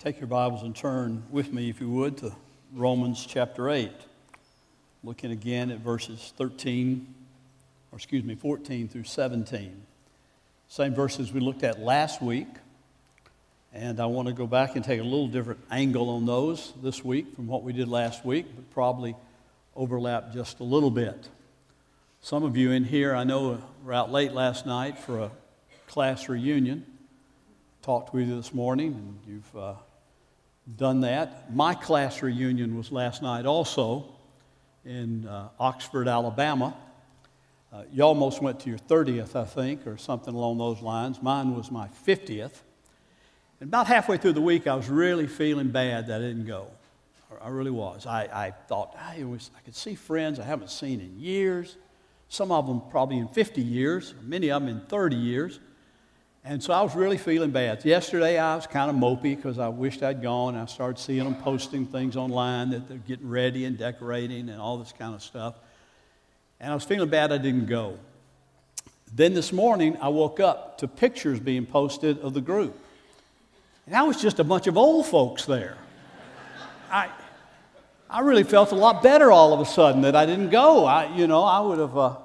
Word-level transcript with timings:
Take 0.00 0.20
your 0.20 0.28
Bibles 0.28 0.62
and 0.62 0.76
turn 0.76 1.24
with 1.28 1.52
me, 1.52 1.68
if 1.68 1.80
you 1.80 1.90
would, 1.90 2.18
to 2.18 2.32
Romans 2.72 3.26
chapter 3.28 3.68
8. 3.68 3.90
Looking 5.02 5.32
again 5.32 5.72
at 5.72 5.80
verses 5.80 6.32
13, 6.36 7.04
or 7.90 7.96
excuse 7.96 8.22
me, 8.22 8.36
14 8.36 8.86
through 8.86 9.02
17. 9.02 9.82
Same 10.68 10.94
verses 10.94 11.32
we 11.32 11.40
looked 11.40 11.64
at 11.64 11.80
last 11.80 12.22
week. 12.22 12.46
And 13.74 13.98
I 13.98 14.06
want 14.06 14.28
to 14.28 14.34
go 14.34 14.46
back 14.46 14.76
and 14.76 14.84
take 14.84 15.00
a 15.00 15.02
little 15.02 15.26
different 15.26 15.58
angle 15.68 16.10
on 16.10 16.26
those 16.26 16.72
this 16.80 17.04
week 17.04 17.34
from 17.34 17.48
what 17.48 17.64
we 17.64 17.72
did 17.72 17.88
last 17.88 18.24
week, 18.24 18.46
but 18.54 18.70
probably 18.70 19.16
overlap 19.74 20.32
just 20.32 20.60
a 20.60 20.64
little 20.64 20.92
bit. 20.92 21.28
Some 22.20 22.44
of 22.44 22.56
you 22.56 22.70
in 22.70 22.84
here, 22.84 23.16
I 23.16 23.24
know, 23.24 23.60
were 23.84 23.94
out 23.94 24.12
late 24.12 24.30
last 24.30 24.64
night 24.64 24.96
for 24.96 25.18
a 25.18 25.30
class 25.88 26.28
reunion. 26.28 26.86
Talked 27.82 28.14
with 28.14 28.28
you 28.28 28.36
this 28.36 28.54
morning, 28.54 28.92
and 28.92 29.18
you've 29.26 29.56
uh, 29.56 29.74
done 30.76 31.00
that. 31.00 31.54
My 31.54 31.74
class 31.74 32.22
reunion 32.22 32.76
was 32.76 32.92
last 32.92 33.22
night 33.22 33.46
also 33.46 34.04
in 34.84 35.26
uh, 35.26 35.48
Oxford, 35.58 36.08
Alabama. 36.08 36.76
Uh, 37.72 37.82
you 37.92 38.02
almost 38.02 38.42
went 38.42 38.60
to 38.60 38.70
your 38.70 38.78
30th, 38.78 39.36
I 39.36 39.44
think, 39.44 39.86
or 39.86 39.96
something 39.96 40.34
along 40.34 40.58
those 40.58 40.80
lines. 40.80 41.22
Mine 41.22 41.54
was 41.54 41.70
my 41.70 41.88
50th. 42.06 42.62
And 43.60 43.68
about 43.68 43.86
halfway 43.86 44.16
through 44.16 44.32
the 44.34 44.40
week, 44.40 44.66
I 44.66 44.74
was 44.74 44.88
really 44.88 45.26
feeling 45.26 45.68
bad 45.68 46.06
that 46.06 46.20
I 46.20 46.24
didn't 46.24 46.46
go. 46.46 46.68
I 47.42 47.48
really 47.48 47.70
was. 47.70 48.06
I, 48.06 48.28
I 48.32 48.50
thought, 48.50 48.96
I, 48.98 49.24
was, 49.24 49.50
I 49.56 49.60
could 49.60 49.74
see 49.74 49.94
friends 49.94 50.40
I 50.40 50.44
haven't 50.44 50.70
seen 50.70 51.00
in 51.00 51.18
years, 51.18 51.76
some 52.28 52.50
of 52.50 52.66
them 52.66 52.82
probably 52.90 53.18
in 53.18 53.28
50 53.28 53.60
years, 53.60 54.14
many 54.22 54.50
of 54.50 54.62
them 54.62 54.70
in 54.70 54.80
30 54.86 55.16
years. 55.16 55.60
And 56.44 56.62
so 56.62 56.72
I 56.72 56.82
was 56.82 56.94
really 56.94 57.18
feeling 57.18 57.50
bad. 57.50 57.84
Yesterday 57.84 58.38
I 58.38 58.56
was 58.56 58.66
kind 58.66 58.90
of 58.90 58.96
mopey 58.96 59.36
because 59.36 59.58
I 59.58 59.68
wished 59.68 60.02
I'd 60.02 60.22
gone. 60.22 60.56
I 60.56 60.64
started 60.66 60.98
seeing 60.98 61.24
them 61.24 61.34
posting 61.34 61.86
things 61.86 62.16
online 62.16 62.70
that 62.70 62.88
they're 62.88 62.98
getting 62.98 63.28
ready 63.28 63.64
and 63.64 63.76
decorating 63.76 64.48
and 64.48 64.60
all 64.60 64.78
this 64.78 64.92
kind 64.92 65.14
of 65.14 65.22
stuff. 65.22 65.56
And 66.60 66.70
I 66.70 66.74
was 66.74 66.84
feeling 66.84 67.08
bad 67.08 67.32
I 67.32 67.38
didn't 67.38 67.66
go. 67.66 67.98
Then 69.14 69.34
this 69.34 69.52
morning 69.52 69.96
I 70.00 70.08
woke 70.08 70.40
up 70.40 70.78
to 70.78 70.88
pictures 70.88 71.40
being 71.40 71.66
posted 71.66 72.18
of 72.20 72.34
the 72.34 72.40
group. 72.40 72.78
And 73.86 73.96
I 73.96 74.02
was 74.02 74.20
just 74.20 74.38
a 74.38 74.44
bunch 74.44 74.66
of 74.66 74.76
old 74.76 75.06
folks 75.06 75.44
there. 75.44 75.76
I, 76.90 77.08
I 78.08 78.20
really 78.20 78.44
felt 78.44 78.72
a 78.72 78.74
lot 78.74 79.02
better 79.02 79.30
all 79.30 79.52
of 79.52 79.60
a 79.60 79.66
sudden 79.66 80.02
that 80.02 80.16
I 80.16 80.24
didn't 80.24 80.50
go. 80.50 80.84
I, 80.84 81.14
you 81.14 81.26
know, 81.26 81.42
I 81.42 81.60
would 81.60 81.78
have, 81.78 81.96
uh, 81.96 82.16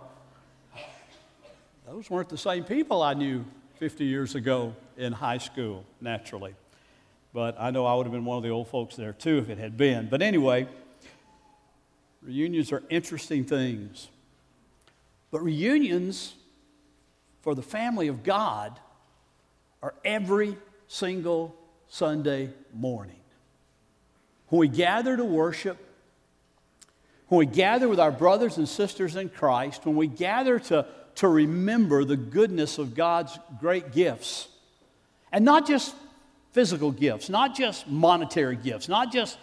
those 1.88 2.10
weren't 2.10 2.30
the 2.30 2.38
same 2.38 2.64
people 2.64 3.02
I 3.02 3.14
knew 3.14 3.46
50 3.84 4.06
years 4.06 4.34
ago 4.34 4.74
in 4.96 5.12
high 5.12 5.40
school, 5.40 5.84
naturally. 6.00 6.56
But 7.34 7.58
I 7.60 7.70
know 7.70 7.86
I 7.86 7.94
would 7.96 8.06
have 8.06 8.14
been 8.14 8.24
one 8.24 8.38
of 8.38 8.44
the 8.44 8.50
old 8.50 8.70
folks 8.70 8.96
there 8.96 9.12
too 9.12 9.40
if 9.40 9.50
it 9.50 9.58
had 9.58 9.76
been. 9.76 10.08
But 10.08 10.22
anyway, 10.22 10.70
reunions 12.22 12.72
are 12.72 12.82
interesting 12.90 13.44
things. 13.44 14.08
But 15.32 15.44
reunions 15.44 16.34
for 17.42 17.56
the 17.56 17.62
family 17.62 18.08
of 18.08 18.24
God 18.24 18.80
are 19.82 19.94
every 20.06 20.56
single 20.88 21.54
Sunday 21.90 22.52
morning. 22.74 23.20
When 24.48 24.62
we 24.62 24.70
gather 24.70 25.18
to 25.18 25.26
worship, 25.26 25.78
when 27.28 27.40
we 27.40 27.48
gather 27.48 27.90
with 27.90 28.00
our 28.00 28.14
brothers 28.14 28.56
and 28.56 28.70
sisters 28.70 29.18
in 29.18 29.28
Christ, 29.28 29.86
when 29.86 29.98
we 29.98 30.08
gather 30.08 30.58
to 30.58 30.86
to 31.16 31.28
remember 31.28 32.04
the 32.06 32.18
goodness 32.18 32.78
of 32.78 32.96
God's 32.96 33.38
great 33.60 33.92
gifts. 33.92 34.48
And 35.32 35.46
not 35.46 35.68
just 35.68 35.96
physical 36.52 36.92
gifts, 36.92 37.30
not 37.30 37.56
just 37.56 37.88
monetary 37.88 38.56
gifts, 38.56 38.88
not 38.88 39.12
just 39.12 39.38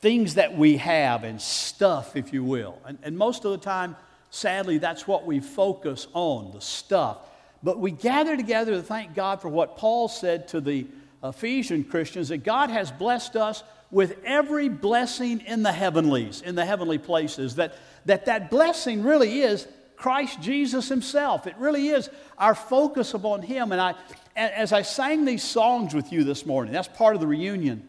things 0.00 0.34
that 0.34 0.56
we 0.56 0.76
have 0.76 1.24
and 1.24 1.40
stuff, 1.40 2.16
if 2.16 2.32
you 2.32 2.44
will. 2.44 2.78
And, 2.84 2.98
and 3.02 3.18
most 3.18 3.44
of 3.44 3.50
the 3.52 3.58
time, 3.58 3.96
sadly, 4.30 4.78
that's 4.78 5.06
what 5.06 5.26
we 5.26 5.40
focus 5.40 6.06
on 6.12 6.52
the 6.52 6.60
stuff. 6.60 7.18
But 7.62 7.78
we 7.78 7.90
gather 7.90 8.36
together 8.36 8.72
to 8.72 8.82
thank 8.82 9.14
God 9.14 9.40
for 9.40 9.48
what 9.48 9.76
Paul 9.76 10.08
said 10.08 10.48
to 10.48 10.60
the 10.60 10.86
Ephesian 11.24 11.82
Christians 11.84 12.28
that 12.28 12.44
God 12.44 12.70
has 12.70 12.92
blessed 12.92 13.34
us 13.34 13.62
with 13.90 14.18
every 14.24 14.68
blessing 14.68 15.40
in 15.40 15.62
the 15.62 15.72
heavenlies, 15.72 16.42
in 16.42 16.54
the 16.54 16.64
heavenly 16.64 16.98
places. 16.98 17.56
That 17.56 17.74
that, 18.06 18.26
that 18.26 18.50
blessing 18.50 19.02
really 19.02 19.42
is 19.42 19.66
Christ 19.96 20.40
Jesus 20.40 20.88
Himself. 20.88 21.46
It 21.46 21.56
really 21.58 21.88
is 21.88 22.10
our 22.38 22.54
focus 22.54 23.14
upon 23.14 23.42
Him. 23.42 23.72
And 23.72 23.80
I, 23.80 23.94
as 24.36 24.72
I 24.72 24.82
sang 24.82 25.24
these 25.24 25.42
songs 25.42 25.94
with 25.94 26.12
you 26.12 26.24
this 26.24 26.44
morning, 26.44 26.72
that's 26.72 26.88
part 26.88 27.14
of 27.14 27.20
the 27.20 27.26
reunion, 27.26 27.88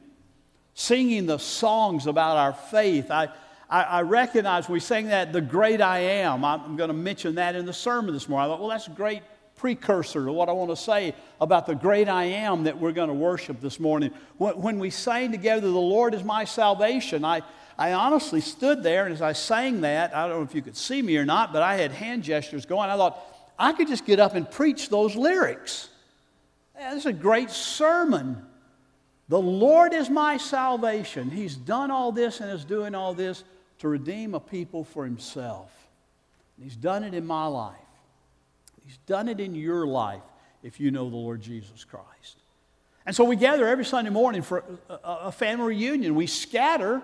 singing 0.73 1.25
the 1.25 1.37
songs 1.37 2.07
about 2.07 2.37
our 2.37 2.53
faith. 2.53 3.11
I, 3.11 3.29
I, 3.69 3.83
I 3.83 4.01
recognize 4.03 4.69
we 4.69 4.79
sang 4.79 5.07
that, 5.07 5.33
The 5.33 5.41
Great 5.41 5.81
I 5.81 5.99
Am. 5.99 6.45
I'm 6.45 6.77
going 6.77 6.89
to 6.89 6.93
mention 6.93 7.35
that 7.35 7.55
in 7.55 7.65
the 7.65 7.73
sermon 7.73 8.13
this 8.13 8.29
morning. 8.29 8.49
I 8.49 8.53
thought, 8.53 8.61
well, 8.61 8.69
that's 8.69 8.87
a 8.87 8.91
great 8.91 9.23
precursor 9.57 10.23
to 10.23 10.31
what 10.31 10.49
I 10.49 10.51
want 10.51 10.69
to 10.69 10.75
say 10.75 11.15
about 11.41 11.65
the 11.65 11.73
great 11.75 12.07
I 12.07 12.25
am 12.25 12.63
that 12.65 12.77
we're 12.77 12.91
going 12.91 13.09
to 13.09 13.13
worship 13.15 13.59
this 13.59 13.79
morning. 13.79 14.11
When 14.37 14.79
we 14.79 14.91
sang 14.91 15.31
together, 15.31 15.67
The 15.67 15.77
Lord 15.77 16.13
is 16.13 16.23
my 16.23 16.45
salvation, 16.45 17.25
I, 17.25 17.41
I 17.77 17.93
honestly 17.93 18.41
stood 18.41 18.81
there, 18.81 19.05
and 19.05 19.13
as 19.13 19.21
I 19.21 19.33
sang 19.33 19.81
that, 19.81 20.15
I 20.15 20.27
don't 20.27 20.37
know 20.37 20.43
if 20.43 20.55
you 20.55 20.63
could 20.63 20.75
see 20.75 21.01
me 21.01 21.15
or 21.17 21.25
not, 21.25 21.53
but 21.53 21.61
I 21.61 21.75
had 21.75 21.91
hand 21.91 22.23
gestures 22.23 22.65
going. 22.65 22.89
I 22.89 22.97
thought, 22.97 23.19
I 23.59 23.71
could 23.73 23.87
just 23.87 24.05
get 24.05 24.19
up 24.19 24.33
and 24.33 24.49
preach 24.49 24.89
those 24.89 25.15
lyrics. 25.15 25.89
Yeah, 26.75 26.91
this 26.91 27.01
is 27.01 27.05
a 27.07 27.13
great 27.13 27.51
sermon. 27.51 28.43
The 29.29 29.39
Lord 29.39 29.93
is 29.93 30.09
my 30.09 30.37
salvation. 30.37 31.29
He's 31.29 31.55
done 31.55 31.91
all 31.91 32.11
this 32.11 32.39
and 32.39 32.49
is 32.49 32.65
doing 32.65 32.95
all 32.95 33.13
this 33.13 33.43
to 33.79 33.87
redeem 33.87 34.33
a 34.33 34.39
people 34.39 34.83
for 34.83 35.03
himself. 35.05 35.71
He's 36.61 36.75
done 36.75 37.03
it 37.03 37.13
in 37.13 37.27
my 37.27 37.45
life. 37.45 37.75
He's 38.85 38.97
done 39.05 39.27
it 39.27 39.39
in 39.39 39.53
your 39.53 39.85
life 39.85 40.21
if 40.63 40.79
you 40.79 40.89
know 40.89 41.09
the 41.09 41.15
Lord 41.15 41.41
Jesus 41.41 41.83
Christ. 41.83 42.37
And 43.05 43.15
so 43.15 43.23
we 43.23 43.35
gather 43.35 43.67
every 43.67 43.85
Sunday 43.85 44.09
morning 44.09 44.41
for 44.41 44.63
a, 44.89 44.93
a 45.03 45.31
family 45.31 45.75
reunion. 45.75 46.15
We 46.15 46.25
scatter 46.25 47.01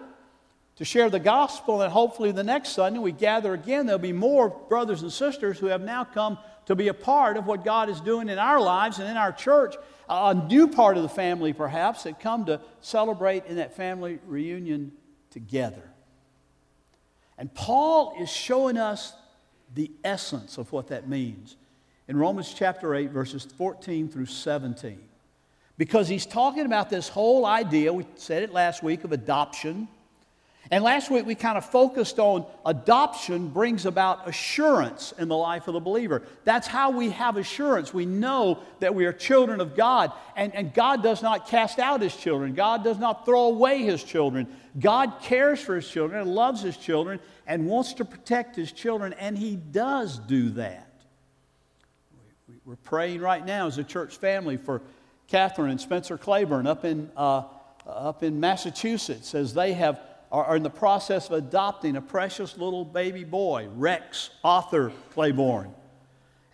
to 0.77 0.85
share 0.85 1.09
the 1.09 1.19
gospel, 1.19 1.81
and 1.81 1.91
hopefully 1.91 2.31
the 2.31 2.43
next 2.43 2.69
Sunday 2.69 2.99
we 2.99 3.11
gather 3.11 3.53
again. 3.53 3.85
There'll 3.85 3.99
be 3.99 4.13
more 4.13 4.49
brothers 4.49 5.01
and 5.01 5.11
sisters 5.11 5.59
who 5.59 5.67
have 5.67 5.81
now 5.81 6.03
come 6.03 6.37
to 6.65 6.75
be 6.75 6.87
a 6.87 6.93
part 6.93 7.37
of 7.37 7.45
what 7.45 7.63
God 7.63 7.89
is 7.89 8.01
doing 8.01 8.29
in 8.29 8.39
our 8.39 8.59
lives 8.59 8.99
and 8.99 9.09
in 9.09 9.17
our 9.17 9.31
church. 9.31 9.75
A 10.09 10.33
new 10.33 10.67
part 10.67 10.97
of 10.97 11.03
the 11.03 11.09
family, 11.09 11.53
perhaps, 11.53 12.03
that 12.03 12.19
come 12.19 12.45
to 12.45 12.59
celebrate 12.81 13.45
in 13.45 13.57
that 13.57 13.75
family 13.75 14.19
reunion 14.25 14.91
together. 15.29 15.83
And 17.37 17.53
Paul 17.53 18.15
is 18.19 18.29
showing 18.29 18.77
us 18.77 19.13
the 19.73 19.91
essence 20.03 20.57
of 20.57 20.71
what 20.71 20.87
that 20.87 21.07
means 21.07 21.55
in 22.07 22.17
Romans 22.17 22.53
chapter 22.53 22.93
8, 22.93 23.11
verses 23.11 23.45
14 23.45 24.09
through 24.09 24.25
17. 24.25 24.99
Because 25.77 26.07
he's 26.07 26.25
talking 26.25 26.65
about 26.65 26.89
this 26.89 27.09
whole 27.09 27.45
idea, 27.45 27.91
we 27.91 28.05
said 28.15 28.43
it 28.43 28.53
last 28.53 28.83
week, 28.83 29.03
of 29.03 29.11
adoption 29.11 29.87
and 30.73 30.83
last 30.83 31.11
week 31.11 31.27
we 31.27 31.35
kind 31.35 31.55
of 31.55 31.63
focused 31.63 32.17
on 32.17 32.47
adoption 32.65 33.49
brings 33.49 33.85
about 33.85 34.27
assurance 34.27 35.13
in 35.19 35.27
the 35.27 35.37
life 35.37 35.67
of 35.67 35.75
the 35.75 35.79
believer. 35.79 36.23
That's 36.45 36.65
how 36.65 36.89
we 36.89 37.11
have 37.11 37.37
assurance. 37.37 37.93
We 37.93 38.07
know 38.07 38.57
that 38.79 38.95
we 38.95 39.05
are 39.05 39.13
children 39.13 39.61
of 39.61 39.75
God. 39.75 40.11
And, 40.35 40.51
and 40.55 40.73
God 40.73 41.03
does 41.03 41.21
not 41.21 41.47
cast 41.47 41.77
out 41.77 42.01
his 42.01 42.15
children, 42.15 42.55
God 42.55 42.83
does 42.83 42.97
not 42.97 43.23
throw 43.23 43.49
away 43.49 43.83
his 43.83 44.03
children. 44.03 44.47
God 44.79 45.13
cares 45.21 45.61
for 45.61 45.75
his 45.75 45.87
children 45.87 46.21
and 46.21 46.33
loves 46.33 46.63
his 46.63 46.75
children 46.75 47.19
and 47.45 47.67
wants 47.67 47.93
to 47.93 48.03
protect 48.03 48.55
his 48.55 48.71
children, 48.71 49.13
and 49.19 49.37
he 49.37 49.55
does 49.55 50.17
do 50.17 50.49
that. 50.51 50.89
We're 52.65 52.77
praying 52.77 53.21
right 53.21 53.45
now 53.45 53.67
as 53.67 53.77
a 53.77 53.83
church 53.83 54.17
family 54.17 54.57
for 54.57 54.81
Catherine 55.27 55.69
and 55.69 55.79
Spencer 55.79 56.17
Claiborne 56.17 56.65
up 56.65 56.83
in, 56.83 57.11
uh, 57.15 57.43
up 57.85 58.23
in 58.23 58.39
Massachusetts 58.39 59.35
as 59.35 59.53
they 59.53 59.73
have 59.73 60.01
are, 60.33 60.55
in 60.55 60.63
the 60.63 60.69
process 60.69 61.27
of 61.27 61.33
adopting 61.33 61.95
a 61.95 62.01
precious 62.01 62.57
little 62.57 62.83
baby 62.83 63.23
boy, 63.23 63.69
Rex 63.75 64.31
Arthur 64.43 64.91
Claiborne. 65.11 65.71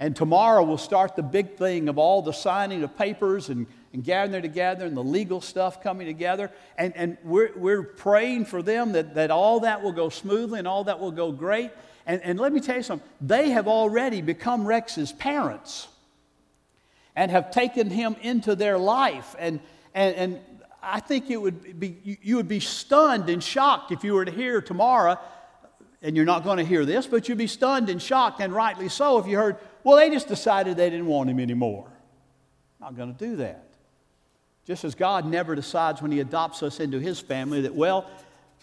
And 0.01 0.15
tomorrow 0.15 0.63
we'll 0.63 0.77
start 0.77 1.15
the 1.15 1.23
big 1.23 1.55
thing 1.55 1.87
of 1.87 1.97
all 1.97 2.21
the 2.21 2.33
signing 2.33 2.83
of 2.83 2.97
papers 2.97 3.49
and, 3.49 3.67
and 3.93 4.03
gathering 4.03 4.41
together 4.41 4.85
and 4.85 4.95
the 4.95 5.03
legal 5.03 5.39
stuff 5.41 5.81
coming 5.81 6.07
together. 6.07 6.51
And, 6.77 6.95
and 6.95 7.17
we're, 7.23 7.51
we're 7.55 7.83
praying 7.83 8.45
for 8.45 8.61
them 8.61 8.91
that, 8.93 9.15
that 9.15 9.31
all 9.31 9.61
that 9.61 9.81
will 9.81 9.93
go 9.93 10.09
smoothly 10.09 10.59
and 10.59 10.67
all 10.67 10.83
that 10.85 10.99
will 10.99 11.11
go 11.11 11.31
great. 11.31 11.71
And, 12.05 12.21
and 12.21 12.39
let 12.39 12.51
me 12.51 12.59
tell 12.59 12.77
you 12.77 12.83
something 12.83 13.07
they 13.21 13.49
have 13.51 13.67
already 13.67 14.21
become 14.21 14.65
Rex's 14.65 15.11
parents 15.13 15.87
and 17.15 17.31
have 17.31 17.51
taken 17.51 17.89
him 17.89 18.15
into 18.21 18.55
their 18.55 18.77
life. 18.77 19.35
And, 19.39 19.59
and, 19.93 20.15
and 20.15 20.39
I 20.81 20.99
think 20.99 21.29
it 21.29 21.37
would 21.37 21.79
be, 21.79 22.17
you 22.21 22.37
would 22.37 22.47
be 22.47 22.59
stunned 22.59 23.29
and 23.29 23.43
shocked 23.43 23.91
if 23.91 24.03
you 24.03 24.13
were 24.13 24.25
to 24.25 24.31
hear 24.31 24.61
tomorrow, 24.61 25.19
and 26.01 26.15
you're 26.15 26.25
not 26.25 26.43
going 26.43 26.57
to 26.57 26.65
hear 26.65 26.85
this, 26.85 27.07
but 27.07 27.27
you'd 27.27 27.37
be 27.37 27.47
stunned 27.47 27.89
and 27.89 28.01
shocked, 28.01 28.39
and 28.41 28.53
rightly 28.53 28.89
so, 28.89 29.19
if 29.19 29.27
you 29.27 29.37
heard, 29.37 29.57
well, 29.83 29.97
they 29.97 30.09
just 30.09 30.27
decided 30.27 30.77
they 30.77 30.89
didn't 30.89 31.07
want 31.07 31.29
him 31.29 31.39
anymore. 31.39 31.91
Not 32.79 32.95
going 32.95 33.13
to 33.13 33.25
do 33.25 33.35
that. 33.37 33.65
Just 34.65 34.83
as 34.83 34.95
God 34.95 35.25
never 35.25 35.55
decides 35.55 36.01
when 36.01 36.11
He 36.11 36.19
adopts 36.19 36.61
us 36.63 36.79
into 36.79 36.99
His 36.99 37.19
family 37.19 37.61
that, 37.61 37.73
well, 37.73 38.09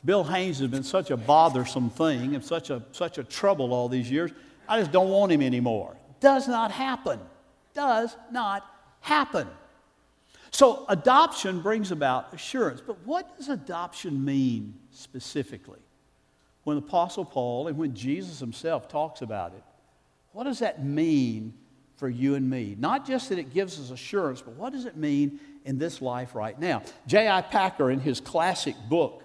Bill 0.05 0.23
Haynes 0.23 0.61
has 0.61 0.69
been 0.69 0.85
such 0.85 1.11
a 1.11 1.17
bothersome 1.17 1.91
thing 1.91 2.35
and 2.35 2.45
such 2.45 2.71
a, 2.71 2.83
such 2.93 3.19
a 3.19 3.25
trouble 3.25 3.75
all 3.75 3.89
these 3.89 4.11
years, 4.11 4.31
I 4.69 4.79
just 4.79 4.93
don't 4.93 5.09
want 5.09 5.33
him 5.33 5.43
anymore. 5.43 5.97
Does 6.21 6.47
not 6.47 6.71
happen. 6.71 7.19
Does 7.75 8.17
not 8.31 8.65
happen. 9.01 9.49
So, 10.51 10.85
adoption 10.89 11.61
brings 11.61 11.91
about 11.91 12.33
assurance. 12.33 12.81
But 12.81 13.05
what 13.07 13.37
does 13.37 13.49
adoption 13.49 14.25
mean 14.25 14.75
specifically? 14.91 15.81
When 16.65 16.79
Apostle 16.79 17.25
Paul 17.25 17.69
and 17.69 17.79
when 17.79 17.95
Jesus 17.95 18.41
himself 18.41 18.89
talks 18.89 19.23
about 19.23 19.53
it, 19.53 19.63
what 20.33 20.45
does 20.45 20.59
that 20.59 20.85
mean 20.85 21.55
for 21.97 22.09
you 22.09 22.35
and 22.35 22.49
me? 22.49 22.77
Not 22.79 23.07
just 23.07 23.29
that 23.29 23.39
it 23.39 23.55
gives 23.55 23.81
us 23.81 23.91
assurance, 23.91 24.43
but 24.43 24.55
what 24.55 24.73
does 24.73 24.85
it 24.85 24.97
mean 24.97 25.41
in 25.65 25.79
this 25.79 26.03
life 26.03 26.35
right 26.35 26.59
now? 26.59 26.83
J.I. 27.07 27.43
Packer, 27.43 27.91
in 27.91 28.01
his 28.01 28.21
classic 28.21 28.75
book, 28.89 29.23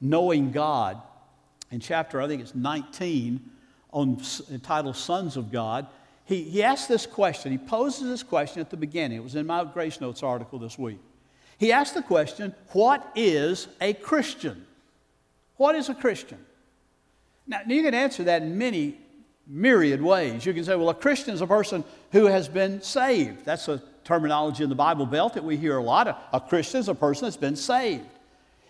Knowing 0.00 0.50
God, 0.50 1.00
in 1.70 1.80
chapter, 1.80 2.20
I 2.20 2.28
think 2.28 2.42
it's 2.42 2.54
19, 2.54 3.40
on, 3.90 4.20
entitled 4.50 4.96
Sons 4.96 5.38
of 5.38 5.50
God, 5.50 5.86
he, 6.24 6.42
he 6.42 6.62
asked 6.62 6.88
this 6.88 7.06
question. 7.06 7.52
He 7.52 7.58
poses 7.58 8.08
this 8.08 8.22
question 8.22 8.60
at 8.60 8.70
the 8.70 8.76
beginning. 8.76 9.18
It 9.18 9.24
was 9.24 9.34
in 9.34 9.46
my 9.46 9.64
Grace 9.64 10.00
Notes 10.00 10.22
article 10.22 10.58
this 10.58 10.78
week. 10.78 11.00
He 11.58 11.72
asked 11.72 11.94
the 11.94 12.02
question, 12.02 12.54
What 12.72 13.06
is 13.14 13.68
a 13.80 13.94
Christian? 13.94 14.66
What 15.56 15.74
is 15.74 15.88
a 15.88 15.94
Christian? 15.94 16.38
Now, 17.46 17.60
you 17.66 17.82
can 17.82 17.94
answer 17.94 18.24
that 18.24 18.42
in 18.42 18.56
many 18.56 18.98
myriad 19.46 20.00
ways. 20.00 20.46
You 20.46 20.54
can 20.54 20.64
say, 20.64 20.74
well, 20.76 20.88
a 20.88 20.94
Christian 20.94 21.34
is 21.34 21.40
a 21.40 21.46
person 21.46 21.84
who 22.12 22.26
has 22.26 22.48
been 22.48 22.80
saved. 22.82 23.44
That's 23.44 23.68
a 23.68 23.82
terminology 24.04 24.62
in 24.62 24.70
the 24.70 24.74
Bible 24.74 25.06
Belt 25.06 25.34
that 25.34 25.44
we 25.44 25.56
hear 25.56 25.76
a 25.76 25.82
lot. 25.82 26.08
A, 26.08 26.16
a 26.32 26.40
Christian 26.40 26.80
is 26.80 26.88
a 26.88 26.94
person 26.94 27.26
that's 27.26 27.36
been 27.36 27.56
saved. 27.56 28.06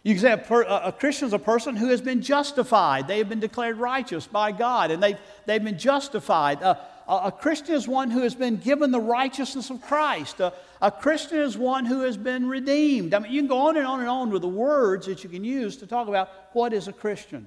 You 0.02 0.14
can 0.14 0.22
say 0.22 0.32
a, 0.32 0.38
per, 0.38 0.62
a, 0.62 0.92
Christian 0.92 1.28
is 1.28 1.32
a 1.32 1.38
person 1.38 1.76
who 1.76 1.88
has 1.88 2.00
been 2.00 2.20
justified. 2.20 3.08
They 3.08 3.18
have 3.18 3.28
been 3.28 3.40
declared 3.40 3.78
righteous 3.78 4.26
by 4.26 4.52
God 4.52 4.90
and 4.90 5.02
they've, 5.02 5.18
they've 5.46 5.64
been 5.64 5.78
justified. 5.78 6.62
Uh, 6.62 6.74
a, 7.08 7.32
Christian 7.32 7.74
is 7.74 7.86
one 7.86 8.10
who 8.10 8.20
has 8.20 8.34
been 8.34 8.56
given 8.56 8.90
the 8.90 9.00
righteousness 9.00 9.70
of 9.70 9.80
Christ. 9.82 10.40
A, 10.40 10.52
a 10.80 10.90
Christian 10.90 11.38
is 11.38 11.56
one 11.56 11.84
who 11.84 12.00
has 12.00 12.16
been 12.16 12.48
redeemed. 12.48 13.14
I 13.14 13.18
mean, 13.18 13.32
you 13.32 13.40
can 13.40 13.48
go 13.48 13.68
on 13.68 13.76
and 13.76 13.86
on 13.86 14.00
and 14.00 14.08
on 14.08 14.30
with 14.30 14.42
the 14.42 14.48
words 14.48 15.06
that 15.06 15.22
you 15.22 15.30
can 15.30 15.44
use 15.44 15.76
to 15.78 15.86
talk 15.86 16.08
about 16.08 16.30
what 16.52 16.72
is 16.72 16.88
a 16.88 16.92
Christian. 16.92 17.46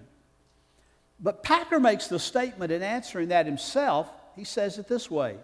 But 1.20 1.44
Packer 1.44 1.80
makes 1.80 2.08
the 2.08 2.20
statement 2.20 2.72
in 2.72 2.84
answering 2.84 3.30
that 3.30 3.46
himself. 3.46 4.10
He 4.36 4.44
says 4.44 4.78
it 4.78 4.88
this 4.88 5.10
way 5.10 5.38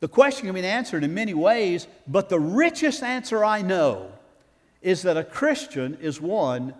The 0.00 0.08
question 0.08 0.46
can 0.46 0.54
be 0.54 0.66
answered 0.66 1.04
in 1.04 1.12
many 1.12 1.34
ways, 1.34 1.86
but 2.06 2.28
the 2.28 2.40
richest 2.40 3.02
answer 3.02 3.44
I 3.44 3.62
know 3.62 4.12
is 4.80 5.02
that 5.02 5.16
a 5.16 5.24
Christian 5.24 5.98
is 6.00 6.20
one 6.20 6.74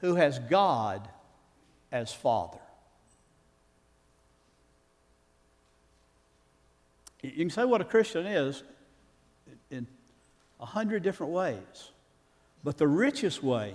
who 0.00 0.16
has 0.16 0.38
God 0.38 1.08
as 1.90 2.12
Father. 2.12 2.58
You 7.22 7.30
can 7.30 7.50
say 7.50 7.64
what 7.64 7.80
a 7.80 7.84
Christian 7.84 8.26
is 8.26 8.62
in 9.70 9.86
a 10.60 10.66
hundred 10.66 11.02
different 11.02 11.32
ways, 11.32 11.90
but 12.64 12.78
the 12.78 12.88
richest 12.88 13.42
way, 13.42 13.74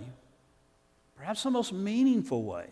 perhaps 1.16 1.44
the 1.44 1.52
most 1.52 1.72
meaningful 1.72 2.44
way, 2.44 2.68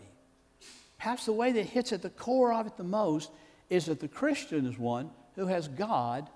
perhaps 0.97 1.25
the 1.25 1.33
way 1.33 1.51
that 1.53 1.65
hits 1.65 1.93
at 1.93 2.01
the 2.01 2.09
core 2.09 2.53
of 2.53 2.67
it 2.67 2.77
the 2.77 2.83
most, 2.83 3.31
is 3.69 3.85
that 3.85 3.99
the 3.99 4.07
Christian 4.07 4.65
is 4.65 4.77
one 4.77 5.09
who 5.35 5.47
has 5.47 5.67
God 5.67 6.29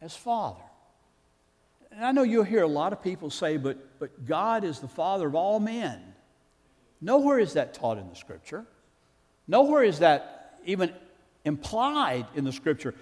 as 0.00 0.14
Father. 0.14 0.60
And 1.90 2.04
I 2.04 2.12
know 2.12 2.22
you'll 2.22 2.44
hear 2.44 2.62
a 2.62 2.68
lot 2.68 2.92
of 2.92 3.02
people 3.02 3.30
say, 3.30 3.56
but, 3.56 3.98
but 3.98 4.26
God 4.26 4.64
is 4.64 4.80
the 4.80 4.88
Father 4.88 5.26
of 5.26 5.34
all 5.34 5.58
men. 5.58 6.00
Nowhere 7.00 7.38
is 7.38 7.54
that 7.54 7.74
taught 7.74 7.98
in 7.98 8.08
the 8.08 8.16
Scripture. 8.16 8.64
Nowhere 9.46 9.82
is 9.82 10.00
that 10.00 10.60
even 10.64 10.92
implied 11.44 12.26
in 12.34 12.44
the 12.44 12.52
Scripture. 12.52 12.94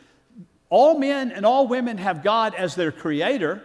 All 0.68 0.98
men 0.98 1.30
and 1.30 1.46
all 1.46 1.68
women 1.68 1.98
have 1.98 2.24
God 2.24 2.54
as 2.54 2.74
their 2.74 2.90
creator, 2.90 3.62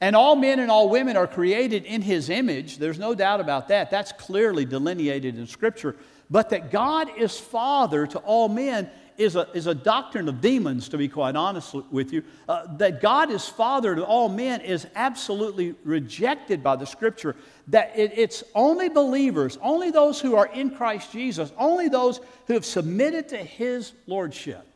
and 0.00 0.16
all 0.16 0.36
men 0.36 0.58
and 0.58 0.70
all 0.70 0.88
women 0.88 1.16
are 1.16 1.26
created 1.26 1.84
in 1.84 2.02
His 2.02 2.30
image. 2.30 2.78
There's 2.78 2.98
no 2.98 3.14
doubt 3.14 3.40
about 3.40 3.68
that. 3.68 3.90
That's 3.90 4.12
clearly 4.12 4.64
delineated 4.64 5.38
in 5.38 5.46
Scripture. 5.46 5.96
But 6.30 6.50
that 6.50 6.70
God 6.70 7.08
is 7.18 7.38
Father 7.38 8.06
to 8.06 8.18
all 8.20 8.48
men 8.48 8.90
is 9.16 9.36
a, 9.36 9.48
is 9.54 9.68
a 9.68 9.74
doctrine 9.74 10.28
of 10.28 10.40
demons, 10.40 10.88
to 10.88 10.98
be 10.98 11.08
quite 11.08 11.36
honest 11.36 11.74
with 11.92 12.12
you. 12.12 12.24
Uh, 12.48 12.66
that 12.78 13.00
God 13.00 13.30
is 13.30 13.46
Father 13.46 13.94
to 13.94 14.04
all 14.04 14.28
men 14.28 14.62
is 14.62 14.86
absolutely 14.96 15.74
rejected 15.84 16.62
by 16.62 16.74
the 16.74 16.86
Scripture. 16.86 17.36
That 17.68 17.92
it, 17.94 18.12
it's 18.16 18.42
only 18.54 18.88
believers, 18.88 19.58
only 19.62 19.90
those 19.90 20.20
who 20.20 20.34
are 20.34 20.46
in 20.46 20.70
Christ 20.70 21.12
Jesus, 21.12 21.52
only 21.58 21.88
those 21.88 22.20
who 22.46 22.54
have 22.54 22.64
submitted 22.64 23.28
to 23.28 23.36
His 23.36 23.92
Lordship 24.06 24.66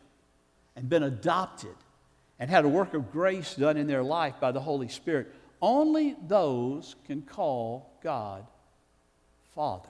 and 0.78 0.88
been 0.88 1.02
adopted 1.02 1.74
and 2.38 2.48
had 2.48 2.64
a 2.64 2.68
work 2.68 2.94
of 2.94 3.10
grace 3.10 3.56
done 3.56 3.76
in 3.76 3.88
their 3.88 4.02
life 4.02 4.34
by 4.40 4.52
the 4.52 4.60
Holy 4.60 4.86
Spirit, 4.86 5.34
only 5.60 6.14
those 6.28 6.94
can 7.04 7.20
call 7.20 7.98
God 8.00 8.46
Father. 9.56 9.88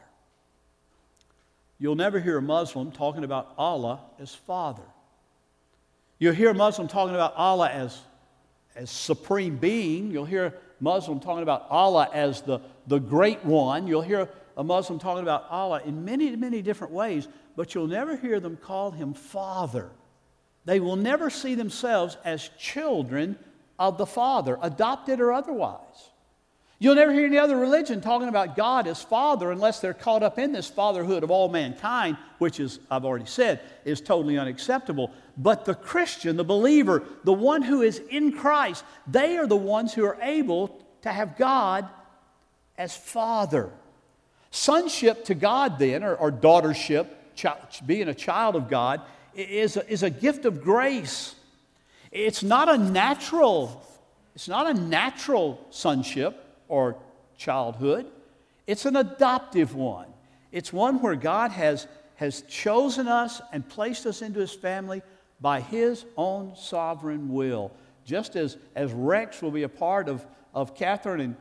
You'll 1.78 1.94
never 1.94 2.18
hear 2.18 2.38
a 2.38 2.42
Muslim 2.42 2.90
talking 2.90 3.22
about 3.22 3.52
Allah 3.58 4.00
as 4.18 4.34
Father. 4.34 4.82
You'll 6.18 6.32
hear 6.32 6.50
a 6.50 6.54
Muslim 6.54 6.88
talking 6.88 7.14
about 7.14 7.34
Allah 7.36 7.68
as, 7.68 8.00
as 8.74 8.90
supreme 8.90 9.58
being. 9.58 10.10
You'll 10.10 10.24
hear 10.24 10.46
a 10.46 10.52
Muslim 10.80 11.20
talking 11.20 11.42
about 11.42 11.66
Allah 11.68 12.08
as 12.14 12.40
the, 12.40 12.60
the 12.86 12.98
great 12.98 13.44
one. 13.44 13.86
You'll 13.86 14.00
hear 14.00 14.26
a 14.56 14.64
Muslim 14.64 14.98
talking 14.98 15.22
about 15.22 15.44
Allah 15.50 15.82
in 15.84 16.06
many, 16.06 16.34
many 16.34 16.62
different 16.62 16.94
ways, 16.94 17.28
but 17.56 17.74
you'll 17.74 17.86
never 17.86 18.16
hear 18.16 18.40
them 18.40 18.56
call 18.56 18.90
him 18.90 19.12
Father. 19.12 19.90
They 20.68 20.80
will 20.80 20.96
never 20.96 21.30
see 21.30 21.54
themselves 21.54 22.18
as 22.26 22.50
children 22.58 23.38
of 23.78 23.96
the 23.96 24.04
Father, 24.04 24.58
adopted 24.60 25.18
or 25.18 25.32
otherwise. 25.32 26.10
You'll 26.78 26.96
never 26.96 27.10
hear 27.10 27.24
any 27.24 27.38
other 27.38 27.56
religion 27.56 28.02
talking 28.02 28.28
about 28.28 28.54
God 28.54 28.86
as 28.86 29.02
Father 29.02 29.50
unless 29.50 29.80
they're 29.80 29.94
caught 29.94 30.22
up 30.22 30.38
in 30.38 30.52
this 30.52 30.68
fatherhood 30.68 31.22
of 31.22 31.30
all 31.30 31.48
mankind, 31.48 32.18
which 32.36 32.60
is, 32.60 32.80
I've 32.90 33.06
already 33.06 33.24
said, 33.24 33.62
is 33.86 34.02
totally 34.02 34.36
unacceptable. 34.36 35.10
But 35.38 35.64
the 35.64 35.74
Christian, 35.74 36.36
the 36.36 36.44
believer, 36.44 37.02
the 37.24 37.32
one 37.32 37.62
who 37.62 37.80
is 37.80 38.02
in 38.10 38.32
Christ, 38.32 38.84
they 39.06 39.38
are 39.38 39.46
the 39.46 39.56
ones 39.56 39.94
who 39.94 40.04
are 40.04 40.18
able 40.20 40.84
to 41.00 41.10
have 41.10 41.38
God 41.38 41.88
as 42.76 42.94
Father. 42.94 43.70
Sonship 44.50 45.24
to 45.24 45.34
God, 45.34 45.78
then, 45.78 46.04
or, 46.04 46.14
or 46.14 46.30
daughtership, 46.30 47.06
being 47.86 48.08
a 48.08 48.14
child 48.14 48.54
of 48.54 48.68
God, 48.68 49.00
is 49.38 49.76
a, 49.76 49.90
is 49.90 50.02
a 50.02 50.10
gift 50.10 50.44
of 50.44 50.62
grace. 50.62 51.34
It's 52.10 52.42
not 52.42 52.68
a 52.68 52.78
natural, 52.78 53.82
it's 54.34 54.48
not 54.48 54.68
a 54.68 54.74
natural 54.74 55.64
sonship 55.70 56.44
or 56.68 56.96
childhood. 57.36 58.06
It's 58.66 58.84
an 58.84 58.96
adoptive 58.96 59.74
one. 59.74 60.06
It's 60.52 60.72
one 60.72 61.00
where 61.00 61.14
God 61.14 61.50
has, 61.52 61.86
has 62.16 62.42
chosen 62.42 63.08
us 63.08 63.40
and 63.52 63.66
placed 63.68 64.06
us 64.06 64.22
into 64.22 64.40
his 64.40 64.52
family 64.52 65.02
by 65.40 65.60
his 65.60 66.04
own 66.16 66.54
sovereign 66.56 67.32
will. 67.32 67.70
Just 68.04 68.36
as, 68.36 68.56
as 68.74 68.92
Rex 68.92 69.40
will 69.42 69.50
be 69.50 69.62
a 69.62 69.68
part 69.68 70.08
of, 70.08 70.26
of 70.54 70.74
Catherine 70.74 71.20
and, 71.20 71.36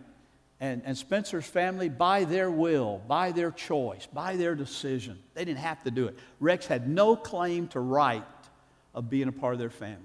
and, 0.60 0.82
and 0.86 0.98
Spencer's 0.98 1.46
family 1.46 1.88
by 1.88 2.24
their 2.24 2.50
will, 2.50 3.02
by 3.08 3.32
their 3.32 3.52
choice, 3.52 4.08
by 4.12 4.36
their 4.36 4.56
decision. 4.56 5.20
They 5.36 5.46
didn't 5.46 5.60
have 5.60 5.84
to 5.84 5.92
do 5.92 6.08
it. 6.08 6.18
Rex 6.40 6.66
had 6.66 6.90
no 6.90 7.16
claim 7.16 7.68
to 7.70 7.80
right 7.80 8.24
of 8.96 9.10
being 9.10 9.28
a 9.28 9.32
part 9.32 9.54
of 9.54 9.60
their 9.60 9.70
family. 9.70 10.02